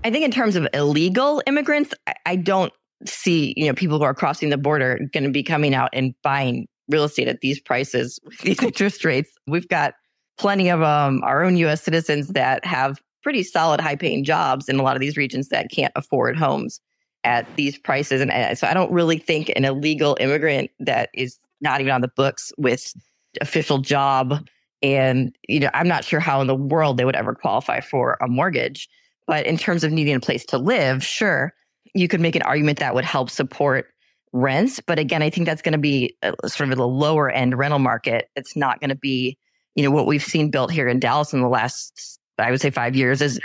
[0.03, 1.93] I think in terms of illegal immigrants,
[2.25, 2.71] I don't
[3.05, 6.13] see, you know, people who are crossing the border going to be coming out and
[6.21, 9.31] buying real estate at these prices, with these interest rates.
[9.47, 9.95] We've got
[10.37, 14.79] plenty of um, our own US citizens that have pretty solid high paying jobs in
[14.79, 16.79] a lot of these regions that can't afford homes
[17.23, 18.21] at these prices.
[18.21, 22.07] And so I don't really think an illegal immigrant that is not even on the
[22.07, 22.93] books with
[23.41, 24.47] official job
[24.83, 28.17] and you know I'm not sure how in the world they would ever qualify for
[28.21, 28.87] a mortgage.
[29.25, 31.53] But in terms of needing a place to live, sure,
[31.93, 33.87] you could make an argument that would help support
[34.31, 34.79] rents.
[34.79, 37.79] But again, I think that's going to be a, sort of the lower end rental
[37.79, 38.29] market.
[38.35, 39.37] It's not going to be
[39.77, 42.71] you know, what we've seen built here in Dallas in the last, I would say
[42.71, 43.39] five years is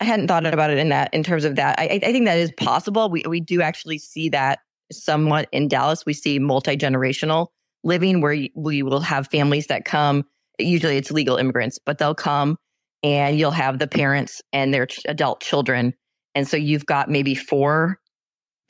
[0.00, 1.78] I hadn't thought about it in that, in terms of that.
[1.78, 3.10] I, I think that is possible.
[3.10, 4.60] We, we do actually see that
[4.90, 6.06] somewhat in Dallas.
[6.06, 7.48] We see multi-generational
[7.84, 10.24] living where we will have families that come.
[10.58, 12.56] Usually it's legal immigrants, but they'll come
[13.02, 15.92] and you'll have the parents and their adult children.
[16.34, 18.00] And so you've got maybe four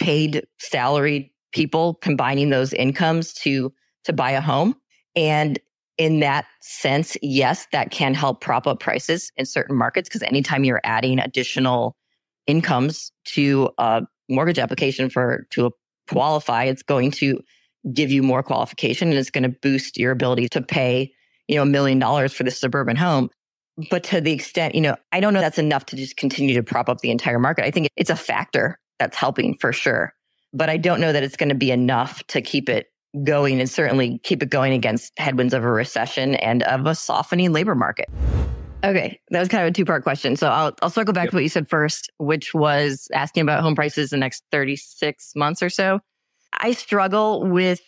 [0.01, 3.73] paid salaried people combining those incomes to,
[4.05, 4.75] to buy a home.
[5.14, 5.61] And
[6.03, 10.65] in that sense, yes, that can help prop up prices in certain markets because anytime
[10.65, 11.95] you're adding additional
[12.49, 15.71] incomes to a mortgage application for to
[16.11, 17.41] qualify, it's going to
[17.93, 21.12] give you more qualification and it's going to boost your ability to pay,
[21.47, 23.31] you know, a million dollars for this suburban home.
[23.88, 26.65] But to the extent, you know, I don't know that's enough to just continue to
[26.65, 27.65] prop up the entire market.
[27.65, 30.12] I think it's a factor that's helping for sure.
[30.53, 32.91] But I don't know that it's going to be enough to keep it
[33.25, 37.53] going and certainly keep it going against headwinds of a recession and of a softening
[37.53, 38.09] labor market.
[38.85, 40.35] Okay, that was kind of a two part question.
[40.35, 41.31] So I'll, I'll circle back yep.
[41.31, 45.33] to what you said first, which was asking about home prices in the next 36
[45.37, 46.01] months or so.
[46.59, 47.81] I struggle with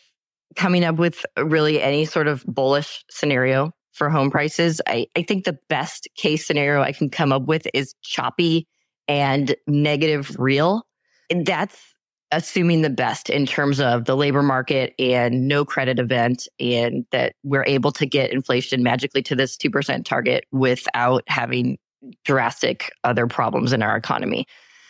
[0.54, 4.80] coming up with really any sort of bullish scenario for home prices.
[4.86, 8.68] I, I think the best case scenario I can come up with is choppy
[9.08, 10.86] and negative real.
[11.30, 11.93] And that's
[12.36, 17.34] assuming the best in terms of the labor market and no credit event and that
[17.42, 21.78] we're able to get inflation magically to this 2% target without having
[22.24, 24.46] drastic other problems in our economy.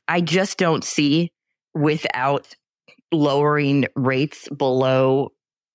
[0.09, 1.33] I just don't see
[1.75, 2.55] without
[3.13, 5.31] lowering rates below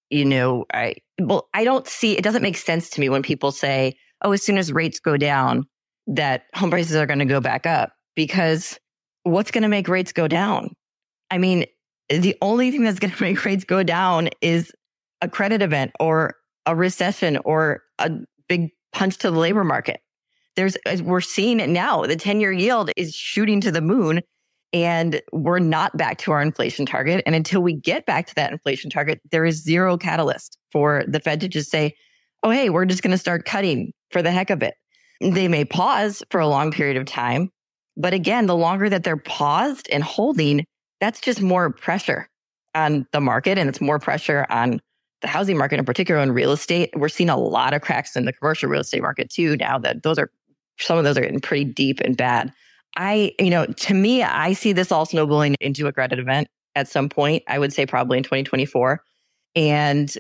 [0.10, 3.52] you know I well I don't see it doesn't make sense to me when people
[3.52, 5.66] say oh as soon as rates go down
[6.08, 8.78] that home prices are going to go back up because
[9.24, 10.76] what's going to make rates go down
[11.32, 11.65] I mean,
[12.10, 14.72] the only thing that's going to make rates go down is
[15.22, 18.12] a credit event or a recession or a
[18.48, 20.00] big punch to the labor market.
[20.56, 22.04] There's, we're seeing it now.
[22.04, 24.22] The 10 year yield is shooting to the moon.
[24.72, 27.24] And we're not back to our inflation target.
[27.26, 31.20] And until we get back to that inflation target, there is zero catalyst for the
[31.20, 31.96] Fed to just say,
[32.44, 34.76] oh, hey, we're just going to start cutting for the heck of it.
[35.22, 37.50] They may pause for a long period of time.
[37.98, 40.65] But again, the longer that they're paused and holding,
[41.00, 42.30] that's just more pressure
[42.76, 44.80] on the market and it's more pressure on
[45.22, 46.92] the housing market in particular in real estate.
[46.96, 50.04] We're seeing a lot of cracks in the commercial real estate market too now that
[50.04, 50.32] those are
[50.80, 52.54] some of those are getting pretty deep and bad.
[52.96, 56.88] I, you know, to me, I see this all snowballing into a credit event at
[56.88, 57.44] some point.
[57.48, 59.04] I would say probably in 2024.
[59.56, 60.14] And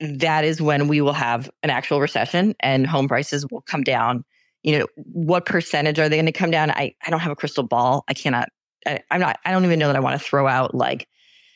[0.00, 4.24] that is when we will have an actual recession and home prices will come down.
[4.62, 6.70] You know, what percentage are they going to come down?
[6.70, 8.04] I, I don't have a crystal ball.
[8.08, 8.48] I cannot,
[8.86, 11.08] I, I'm not, I don't even know that I want to throw out like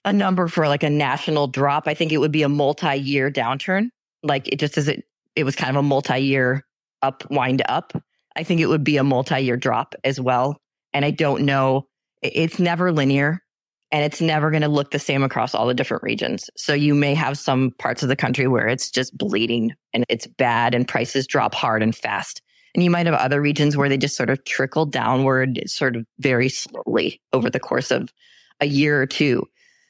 [0.05, 1.89] a number for like a national drop.
[1.89, 3.89] I think it would be a multi year downturn.
[4.23, 5.05] Like it just as it,
[5.37, 6.65] it was kind of a multi year
[7.03, 7.93] up, wind up.
[8.37, 10.57] I think it would be a multi year drop as well.
[10.93, 11.87] And I don't know,
[12.23, 13.41] it's never linear
[13.91, 16.51] and it's never going to look the same across all the different regions.
[16.57, 20.27] So you may have some parts of the country where it's just bleeding and it's
[20.27, 22.43] bad and prices drop hard and fast.
[22.75, 26.07] And you might have other regions where they just sort of trickle downward sort of
[26.19, 28.13] very slowly over the course of
[28.61, 29.47] a year or two.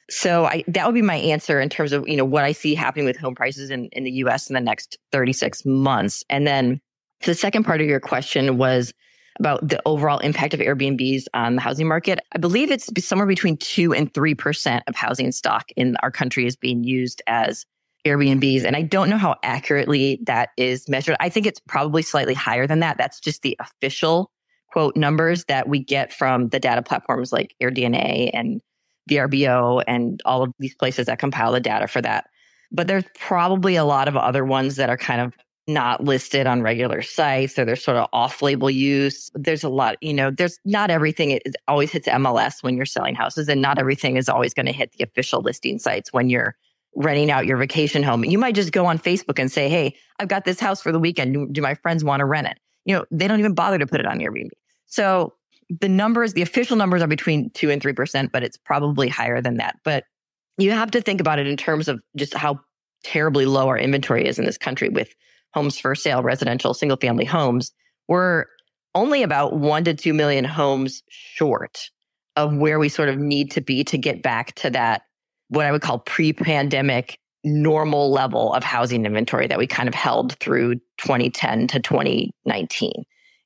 [0.09, 2.75] So I, that would be my answer in terms of, you know, what I see
[2.75, 6.23] happening with home prices in, in the US in the next 36 months.
[6.29, 6.79] And then
[7.25, 8.93] the second part of your question was
[9.39, 12.19] about the overall impact of Airbnbs on the housing market.
[12.33, 16.55] I believe it's somewhere between two and 3% of housing stock in our country is
[16.55, 17.65] being used as
[18.05, 18.63] Airbnbs.
[18.63, 21.15] And I don't know how accurately that is measured.
[21.19, 22.97] I think it's probably slightly higher than that.
[22.97, 24.31] That's just the official
[24.71, 28.61] quote numbers that we get from the data platforms like AirDNA and
[29.09, 32.25] VRBO and all of these places that compile the data for that.
[32.71, 35.33] But there's probably a lot of other ones that are kind of
[35.67, 39.31] not listed on regular sites or they're sort of off label use.
[39.33, 43.15] There's a lot, you know, there's not everything it always hits MLS when you're selling
[43.15, 46.55] houses and not everything is always going to hit the official listing sites when you're
[46.95, 48.23] renting out your vacation home.
[48.23, 50.99] You might just go on Facebook and say, Hey, I've got this house for the
[50.99, 51.53] weekend.
[51.53, 52.57] Do my friends want to rent it?
[52.85, 54.49] You know, they don't even bother to put it on Airbnb.
[54.85, 55.33] So
[55.69, 59.57] the numbers, the official numbers are between two and 3%, but it's probably higher than
[59.57, 59.77] that.
[59.83, 60.03] But
[60.57, 62.59] you have to think about it in terms of just how
[63.03, 65.13] terribly low our inventory is in this country with
[65.53, 67.71] homes for sale, residential, single family homes,
[68.07, 68.45] we're
[68.93, 71.89] only about one to 2 million homes short
[72.35, 75.03] of where we sort of need to be to get back to that,
[75.49, 79.93] what I would call pre pandemic normal level of housing inventory that we kind of
[79.93, 83.03] held through 2010 to 2019.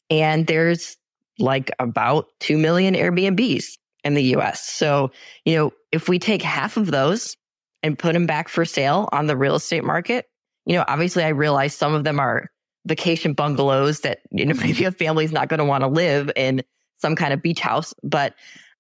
[0.10, 0.98] And there's
[1.38, 4.64] like about 2 million Airbnbs in the US.
[4.64, 5.12] So,
[5.46, 7.36] you know, if we take half of those
[7.84, 10.26] and put them back for sale on the real estate market,
[10.66, 12.50] you know, obviously I realize some of them are
[12.86, 16.64] vacation bungalows that, you know, maybe a family's not going to want to live in
[16.98, 17.94] some kind of beach house.
[18.04, 18.34] But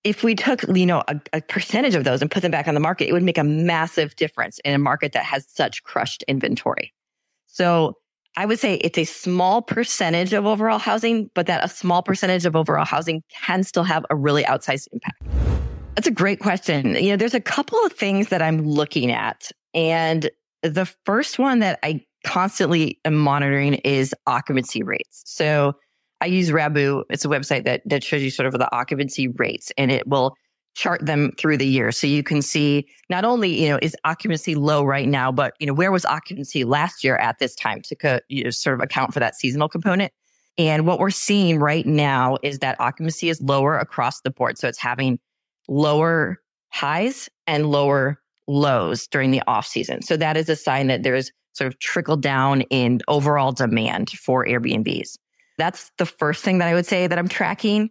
[0.03, 2.73] if we took, you know, a, a, percentage of those and put them back on
[2.73, 6.23] the market, it would make a massive difference in a market that has such crushed
[6.27, 6.93] inventory.
[7.47, 7.95] So
[8.37, 12.45] I would say it's a small percentage of overall housing, but that a small percentage
[12.45, 15.21] of overall housing can still have a really outsized impact.
[15.95, 16.95] That's a great question.
[16.95, 20.29] You know, there's a couple of things that I'm looking at and
[20.63, 25.23] the first one that I constantly am monitoring is occupancy rates.
[25.25, 25.73] So
[26.21, 27.03] I use Rabbu.
[27.09, 30.35] It's a website that, that shows you sort of the occupancy rates and it will
[30.75, 31.91] chart them through the year.
[31.91, 35.67] So you can see not only, you know, is occupancy low right now, but, you
[35.67, 38.81] know, where was occupancy last year at this time to co- you know, sort of
[38.81, 40.13] account for that seasonal component.
[40.57, 44.57] And what we're seeing right now is that occupancy is lower across the board.
[44.57, 45.19] So it's having
[45.67, 46.37] lower
[46.69, 50.01] highs and lower lows during the off season.
[50.01, 54.45] So that is a sign that there's sort of trickle down in overall demand for
[54.45, 55.17] Airbnbs.
[55.59, 57.89] That's the first thing that I would say that I'm tracking.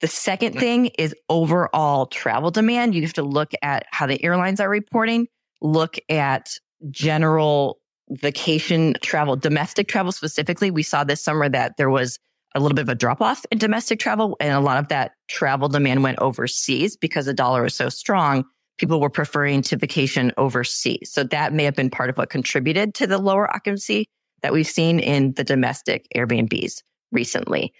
[0.00, 0.60] The second mm-hmm.
[0.60, 2.94] thing is overall travel demand.
[2.94, 5.28] You have to look at how the airlines are reporting,
[5.60, 6.50] look at
[6.90, 7.78] general
[8.10, 10.70] vacation travel, domestic travel specifically.
[10.70, 12.18] We saw this summer that there was
[12.54, 15.12] a little bit of a drop off in domestic travel, and a lot of that
[15.28, 18.44] travel demand went overseas because the dollar was so strong
[18.78, 21.10] people were preferring to vacation overseas.
[21.12, 24.06] So that may have been part of what contributed to the lower occupancy
[24.42, 26.82] that we've seen in the domestic Airbnbs
[27.12, 27.72] recently.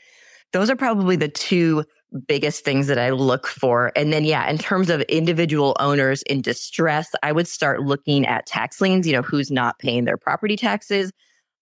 [0.52, 1.84] Those are probably the two
[2.28, 3.90] biggest things that I look for.
[3.96, 8.46] And then, yeah, in terms of individual owners in distress, I would start looking at
[8.46, 11.10] tax liens, you know, who's not paying their property taxes.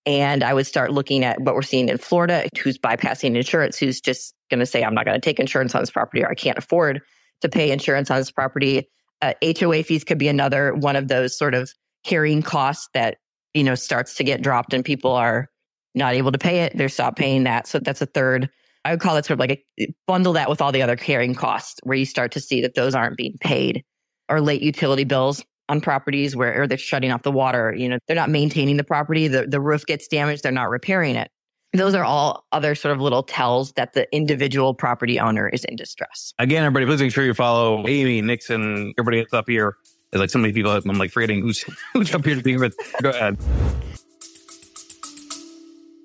[0.06, 4.00] And I would start looking at what we're seeing in Florida, who's bypassing insurance, who's
[4.00, 6.34] just going to say, I'm not going to take insurance on this property or I
[6.34, 7.00] can't afford
[7.42, 8.88] to pay insurance on this property
[9.22, 11.72] uh, HOA fees could be another one of those sort of
[12.04, 13.18] carrying costs that,
[13.54, 15.48] you know, starts to get dropped and people are
[15.94, 16.76] not able to pay it.
[16.76, 17.66] They're stopped paying that.
[17.66, 18.50] So that's a third
[18.84, 20.96] I would call it sort of like a eh, bundle that with all the other
[20.96, 23.84] carrying costs where you start to see that those aren't being paid
[24.28, 27.74] or late utility bills on properties where they're shutting off the water.
[27.76, 29.28] You know, they're not maintaining the property.
[29.28, 30.42] The, the roof gets damaged.
[30.42, 31.30] They're not repairing it.
[31.72, 35.76] Those are all other sort of little tells that the individual property owner is in
[35.76, 36.34] distress.
[36.40, 39.76] Again, everybody, please make sure you follow Amy, Nixon, everybody that's up here.
[40.10, 40.72] There's like so many people.
[40.72, 42.76] I'm like forgetting who's who's up here to be with.
[43.02, 43.38] Go ahead.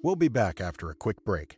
[0.06, 1.58] We'll be back after a quick break.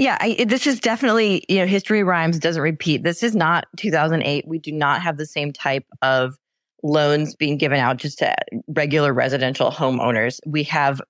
[0.00, 3.02] Yeah, I, this is definitely, you know, history rhymes, doesn't repeat.
[3.02, 4.48] This is not 2008.
[4.48, 6.38] We do not have the same type of
[6.82, 8.34] loans being given out just to
[8.68, 10.40] regular residential homeowners.
[10.46, 11.02] We have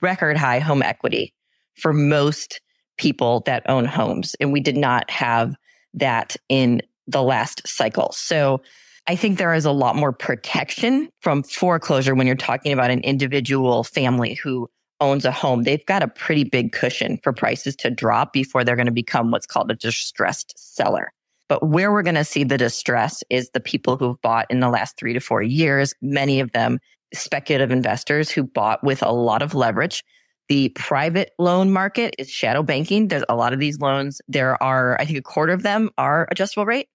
[0.00, 1.34] record high home equity
[1.74, 2.60] for most
[2.98, 4.36] people that own homes.
[4.38, 5.56] And we did not have
[5.94, 8.12] that in the last cycle.
[8.12, 8.62] So
[9.08, 13.00] I think there is a lot more protection from foreclosure when you're talking about an
[13.00, 14.70] individual family who
[15.00, 18.76] owns a home, they've got a pretty big cushion for prices to drop before they're
[18.76, 21.12] going to become what's called a distressed seller.
[21.48, 24.68] But where we're going to see the distress is the people who've bought in the
[24.68, 26.78] last three to four years, many of them
[27.12, 30.04] speculative investors who bought with a lot of leverage.
[30.48, 33.08] The private loan market is shadow banking.
[33.08, 34.20] There's a lot of these loans.
[34.28, 36.88] There are, I think a quarter of them are adjustable rate.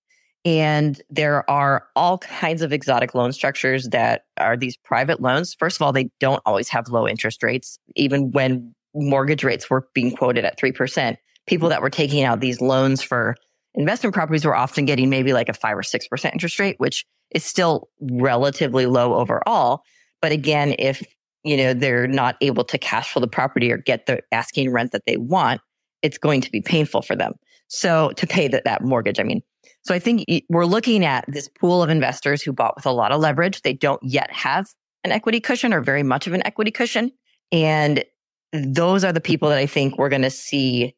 [0.45, 5.55] And there are all kinds of exotic loan structures that are these private loans.
[5.55, 7.79] First of all, they don't always have low interest rates.
[7.95, 11.17] Even when mortgage rates were being quoted at 3%,
[11.47, 13.35] people that were taking out these loans for
[13.73, 17.43] investment properties were often getting maybe like a five or 6% interest rate, which is
[17.43, 19.81] still relatively low overall.
[20.21, 21.03] But again, if,
[21.43, 24.91] you know, they're not able to cash flow the property or get the asking rent
[24.91, 25.59] that they want,
[26.03, 27.33] it's going to be painful for them.
[27.67, 29.41] So to pay that, that mortgage, I mean,
[29.86, 33.11] so I think we're looking at this pool of investors who bought with a lot
[33.11, 33.61] of leverage.
[33.61, 34.67] They don't yet have
[35.03, 37.11] an equity cushion or very much of an equity cushion.
[37.51, 38.03] And
[38.51, 40.95] those are the people that I think we're going to see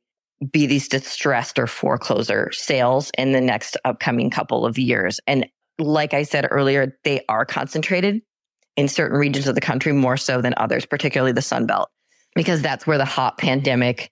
[0.52, 5.20] be these distressed or foreclosure sales in the next upcoming couple of years.
[5.28, 5.48] And
[5.80, 8.22] like I said earlier, they are concentrated
[8.78, 11.90] in certain regions of the country more so than others, particularly the Sun Belt,
[12.36, 14.12] because that's where the hot pandemic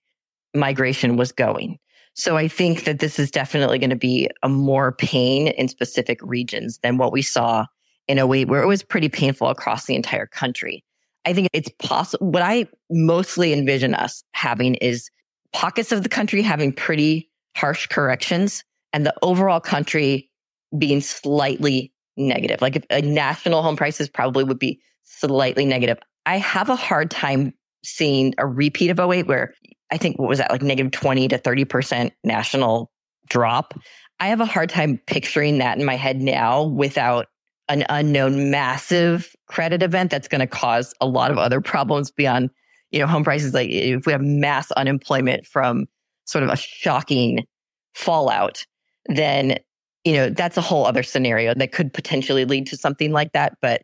[0.53, 1.77] migration was going.
[2.15, 6.19] So I think that this is definitely going to be a more pain in specific
[6.21, 7.65] regions than what we saw
[8.07, 10.83] in 08, where it was pretty painful across the entire country.
[11.25, 12.31] I think it's possible.
[12.31, 15.09] What I mostly envision us having is
[15.53, 18.63] pockets of the country having pretty harsh corrections
[18.93, 20.29] and the overall country
[20.77, 22.61] being slightly negative.
[22.61, 25.97] Like if a national home prices probably would be slightly negative.
[26.25, 27.53] I have a hard time
[27.83, 29.53] seeing a repeat of 08 where
[29.91, 32.91] I think what was that like negative 20 to 30% national
[33.29, 33.73] drop.
[34.19, 37.27] I have a hard time picturing that in my head now without
[37.67, 42.49] an unknown massive credit event that's going to cause a lot of other problems beyond,
[42.91, 43.53] you know, home prices.
[43.53, 45.87] Like if we have mass unemployment from
[46.25, 47.45] sort of a shocking
[47.93, 48.63] fallout,
[49.07, 49.57] then,
[50.03, 53.57] you know, that's a whole other scenario that could potentially lead to something like that.
[53.61, 53.81] But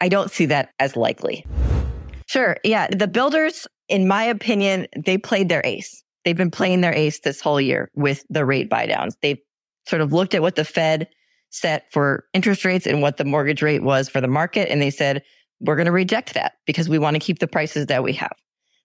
[0.00, 1.46] I don't see that as likely.
[2.26, 2.56] Sure.
[2.64, 2.88] Yeah.
[2.88, 6.02] The builders in my opinion, they played their ace.
[6.24, 9.16] They've been playing their ace this whole year with the rate buy downs.
[9.20, 9.38] They've
[9.86, 11.08] sort of looked at what the Fed
[11.50, 14.70] set for interest rates and what the mortgage rate was for the market.
[14.70, 15.22] And they said,
[15.60, 18.32] we're going to reject that because we want to keep the prices that we have.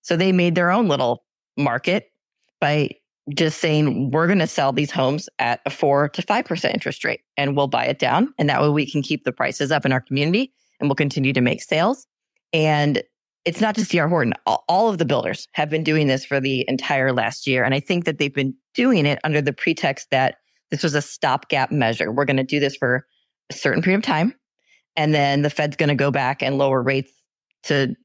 [0.02, 1.24] So they made their own little
[1.56, 2.12] market
[2.60, 2.90] by
[3.34, 7.22] just saying, we're going to sell these homes at a four to 5% interest rate
[7.38, 8.34] and we'll buy it down.
[8.38, 10.52] And that way we can keep the prices up in our community
[10.82, 12.06] and we'll continue to make sales.
[12.52, 13.02] And
[13.48, 14.34] it's not just DR Horton.
[14.46, 17.64] All of the builders have been doing this for the entire last year.
[17.64, 20.36] And I think that they've been doing it under the pretext that
[20.70, 22.12] this was a stopgap measure.
[22.12, 23.08] We're going to do this for
[23.50, 24.34] a certain period of time.
[24.98, 27.10] And then the Fed's going to go back and lower rates
[27.64, 27.96] to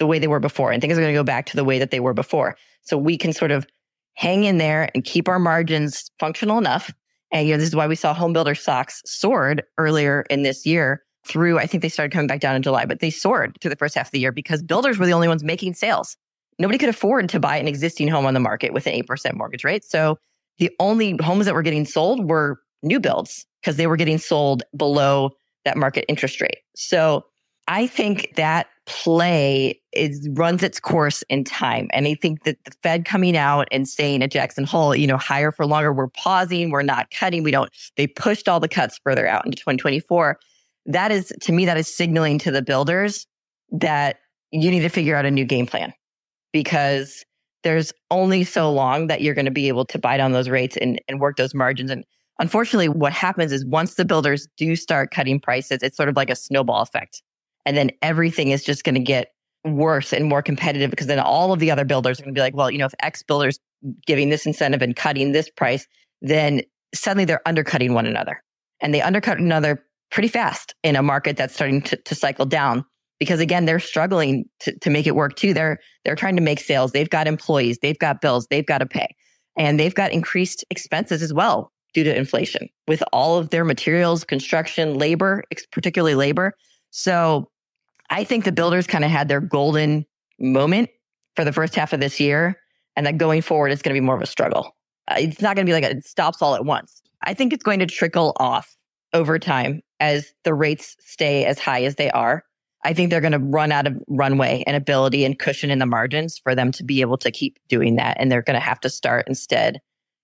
[0.00, 0.72] the way they were before.
[0.72, 2.56] And things are going to go back to the way that they were before.
[2.82, 3.68] So we can sort of
[4.14, 6.92] hang in there and keep our margins functional enough.
[7.30, 10.66] And you know, this is why we saw home builder stocks soared earlier in this
[10.66, 13.70] year through, I think they started coming back down in July, but they soared through
[13.70, 16.16] the first half of the year because builders were the only ones making sales.
[16.58, 19.62] Nobody could afford to buy an existing home on the market with an 8% mortgage
[19.62, 19.84] rate.
[19.84, 20.18] So
[20.58, 24.62] the only homes that were getting sold were new builds because they were getting sold
[24.76, 25.30] below
[25.64, 26.58] that market interest rate.
[26.74, 27.24] So
[27.68, 31.88] I think that play is runs its course in time.
[31.92, 35.18] And I think that the Fed coming out and saying at Jackson Hole, you know,
[35.18, 38.98] higher for longer, we're pausing, we're not cutting, we don't, they pushed all the cuts
[39.04, 40.38] further out into 2024.
[40.88, 43.26] That is, to me, that is signaling to the builders
[43.70, 44.16] that
[44.50, 45.92] you need to figure out a new game plan
[46.52, 47.24] because
[47.62, 50.76] there's only so long that you're going to be able to buy down those rates
[50.76, 51.90] and, and work those margins.
[51.90, 52.04] And
[52.38, 56.30] unfortunately, what happens is once the builders do start cutting prices, it's sort of like
[56.30, 57.22] a snowball effect.
[57.66, 59.32] And then everything is just going to get
[59.64, 62.42] worse and more competitive because then all of the other builders are going to be
[62.42, 63.58] like, well, you know, if X builders
[64.06, 65.86] giving this incentive and cutting this price,
[66.22, 66.62] then
[66.94, 68.42] suddenly they're undercutting one another
[68.80, 72.84] and they undercut another pretty fast in a market that's starting to, to cycle down
[73.18, 75.52] because again, they're struggling to, to make it work too.
[75.52, 76.92] They're, they're trying to make sales.
[76.92, 77.78] They've got employees.
[77.82, 78.46] They've got bills.
[78.48, 79.08] They've got to pay
[79.56, 84.24] and they've got increased expenses as well due to inflation with all of their materials,
[84.24, 85.42] construction, labor,
[85.72, 86.54] particularly labor.
[86.90, 87.50] So
[88.10, 90.06] I think the builders kind of had their golden
[90.38, 90.90] moment
[91.34, 92.58] for the first half of this year.
[92.96, 94.74] And that going forward, it's going to be more of a struggle.
[95.08, 97.00] Uh, it's not going to be like it stops all at once.
[97.22, 98.76] I think it's going to trickle off
[99.12, 102.44] over time as the rates stay as high as they are.
[102.84, 105.86] I think they're going to run out of runway and ability and cushion in the
[105.86, 108.16] margins for them to be able to keep doing that.
[108.20, 109.80] And they're going to have to start instead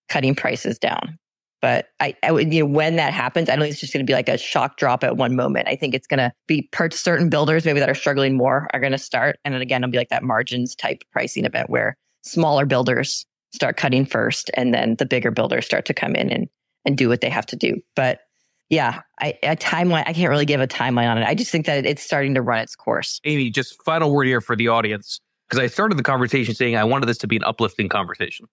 [0.09, 1.19] cutting prices down.
[1.61, 4.11] But I, I you know, when that happens, I don't think it's just going to
[4.11, 5.67] be like a shock drop at one moment.
[5.67, 8.81] I think it's going to be per certain builders maybe that are struggling more are
[8.81, 9.39] going to start.
[9.45, 13.77] And then again, it'll be like that margins type pricing event where smaller builders start
[13.77, 16.49] cutting first and then the bigger builders start to come in and,
[16.85, 17.81] and do what they have to do.
[17.97, 18.21] But
[18.71, 21.27] yeah, I, a timeline, I can't really give a timeline on it.
[21.27, 23.21] I just think that it's starting to run its course.
[23.25, 25.21] Amy, just final word here for the audience.
[25.49, 28.47] Because I started the conversation saying I wanted this to be an uplifting conversation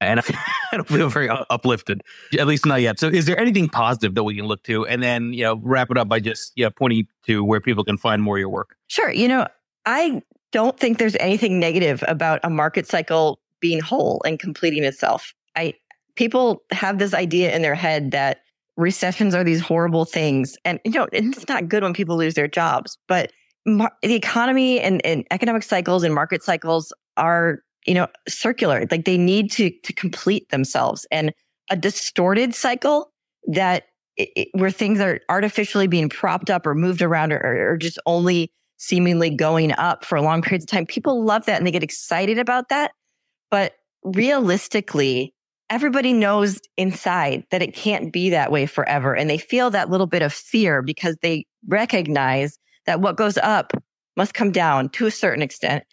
[0.00, 0.20] and
[0.72, 2.02] I don't feel very uplifted,
[2.38, 2.98] at least not yet.
[2.98, 5.90] So, is there anything positive that we can look to, and then you know wrap
[5.90, 8.48] it up by just you know, pointing to where people can find more of your
[8.48, 8.76] work?
[8.86, 9.10] Sure.
[9.10, 9.46] You know,
[9.86, 15.34] I don't think there's anything negative about a market cycle being whole and completing itself.
[15.56, 15.74] I
[16.14, 18.42] people have this idea in their head that
[18.78, 21.52] recessions are these horrible things, and you know it's mm-hmm.
[21.52, 23.30] not good when people lose their jobs, but
[23.66, 28.86] mar- the economy and, and economic cycles and market cycles are you know, circular.
[28.90, 31.06] Like they need to to complete themselves.
[31.10, 31.32] And
[31.70, 33.10] a distorted cycle
[33.46, 33.84] that
[34.16, 37.98] it, it, where things are artificially being propped up or moved around or, or just
[38.04, 40.84] only seemingly going up for long periods of time.
[40.84, 42.92] People love that and they get excited about that.
[43.50, 43.72] But
[44.04, 45.34] realistically,
[45.70, 49.14] everybody knows inside that it can't be that way forever.
[49.14, 53.72] And they feel that little bit of fear because they recognize that what goes up
[54.16, 55.84] must come down to a certain extent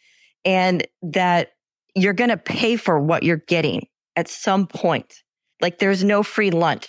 [0.43, 1.49] and that
[1.95, 5.21] you're going to pay for what you're getting at some point.
[5.61, 6.87] Like there's no free lunch.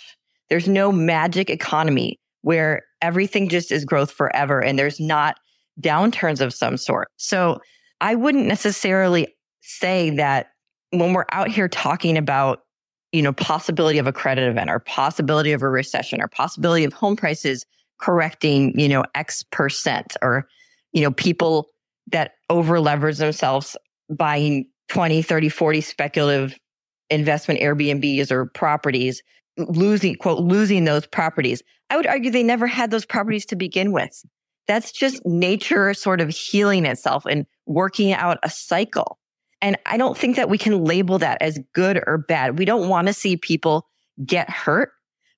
[0.49, 5.37] There's no magic economy where everything just is growth forever and there's not
[5.81, 7.09] downturns of some sort.
[7.17, 7.59] So
[7.99, 9.27] I wouldn't necessarily
[9.61, 10.47] say that
[10.91, 12.61] when we're out here talking about,
[13.11, 16.93] you know, possibility of a credit event or possibility of a recession or possibility of
[16.93, 17.65] home prices
[17.99, 20.47] correcting, you know, X percent or,
[20.91, 21.67] you know, people
[22.11, 23.75] that over leverage themselves
[24.09, 26.57] buying 20, 30, 40 speculative
[27.09, 29.21] investment Airbnbs or properties,
[29.57, 31.61] losing, quote, losing those properties.
[31.89, 34.23] I would argue they never had those properties to begin with.
[34.67, 39.17] That's just nature sort of healing itself and working out a cycle.
[39.61, 42.59] And I don't think that we can label that as good or bad.
[42.59, 43.87] We don't want to see people
[44.25, 44.91] get hurt.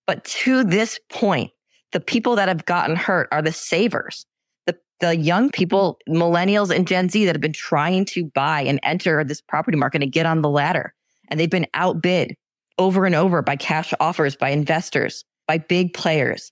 [0.05, 1.51] But to this point,
[1.91, 4.25] the people that have gotten hurt are the savers
[4.65, 8.79] the the young people, millennials and Gen Z that have been trying to buy and
[8.83, 10.93] enter this property market and get on the ladder.
[11.29, 12.35] And they've been outbid
[12.77, 16.51] over and over by cash offers, by investors, by big players.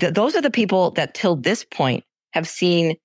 [0.00, 2.96] Th- those are the people that till this point have seen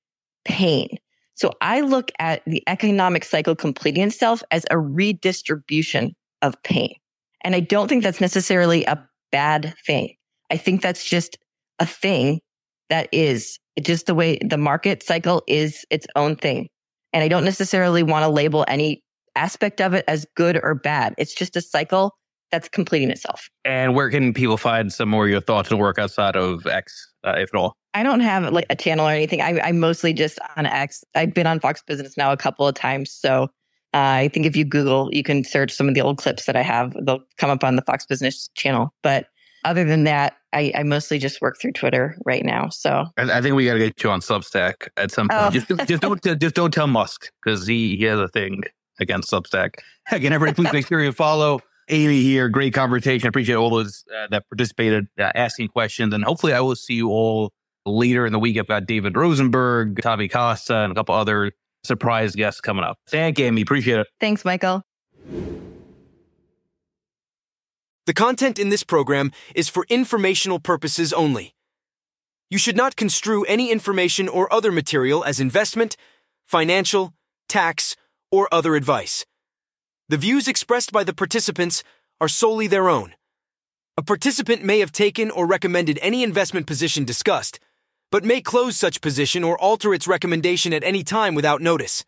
[0.45, 0.97] pain.
[1.39, 6.93] So I look at the economic cycle completing itself as a redistribution of pain.
[7.45, 10.15] And I don't think that's necessarily a bad thing.
[10.51, 11.37] I think that's just
[11.79, 12.41] a thing
[12.89, 16.67] that is just the way the market cycle is its own thing.
[17.13, 19.01] And I don't necessarily want to label any
[19.37, 21.15] aspect of it as good or bad.
[21.17, 22.17] It's just a cycle
[22.51, 23.47] that's completing itself.
[23.63, 27.13] And where can people find some more of your thoughts and work outside of X,
[27.23, 27.77] uh, if at all?
[27.93, 29.41] I don't have like a channel or anything.
[29.41, 31.03] I, I'm mostly just on X.
[31.15, 33.11] I've been on Fox Business now a couple of times.
[33.11, 33.43] So
[33.93, 36.55] uh, I think if you Google, you can search some of the old clips that
[36.55, 36.95] I have.
[37.01, 38.93] They'll come up on the Fox Business channel.
[39.01, 39.27] But
[39.65, 42.69] other than that, I, I mostly just work through Twitter right now.
[42.69, 45.41] So I, I think we got to get you on Substack at some point.
[45.41, 45.49] Oh.
[45.49, 48.63] Just, just don't just don't tell Musk because he he has a thing
[48.99, 49.75] against Substack.
[50.11, 52.49] Again, everybody, please make sure you follow Amy here.
[52.49, 53.27] Great conversation.
[53.27, 56.95] I appreciate all those uh, that participated, uh, asking questions, and hopefully, I will see
[56.95, 57.53] you all
[57.89, 61.51] Later in the week, I've got David Rosenberg, Tavi Costa, and a couple other
[61.83, 62.97] surprise guests coming up.
[63.07, 63.61] Thank you, Amy.
[63.61, 64.07] Appreciate it.
[64.19, 64.83] Thanks, Michael.
[68.05, 71.55] The content in this program is for informational purposes only.
[72.49, 75.95] You should not construe any information or other material as investment,
[76.45, 77.13] financial,
[77.47, 77.95] tax,
[78.31, 79.25] or other advice.
[80.07, 81.83] The views expressed by the participants
[82.19, 83.13] are solely their own.
[83.95, 87.59] A participant may have taken or recommended any investment position discussed,
[88.11, 92.05] but may close such position or alter its recommendation at any time without notice.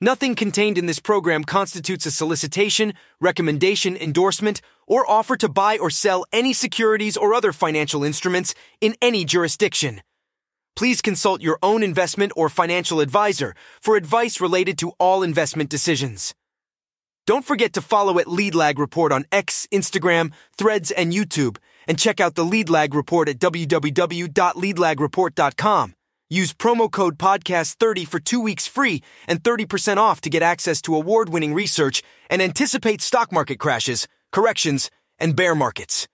[0.00, 5.88] Nothing contained in this program constitutes a solicitation, recommendation, endorsement, or offer to buy or
[5.88, 10.02] sell any securities or other financial instruments in any jurisdiction.
[10.76, 16.34] Please consult your own investment or financial advisor for advice related to all investment decisions.
[17.26, 21.56] Don't forget to follow at Lead Lag Report on X, Instagram, Threads, and YouTube,
[21.86, 25.94] and check out the Lead Lag Report at www.leadlagreport.com.
[26.28, 30.96] Use promo code podcast30 for two weeks free and 30% off to get access to
[30.96, 36.08] award winning research and anticipate stock market crashes, corrections, and bear markets.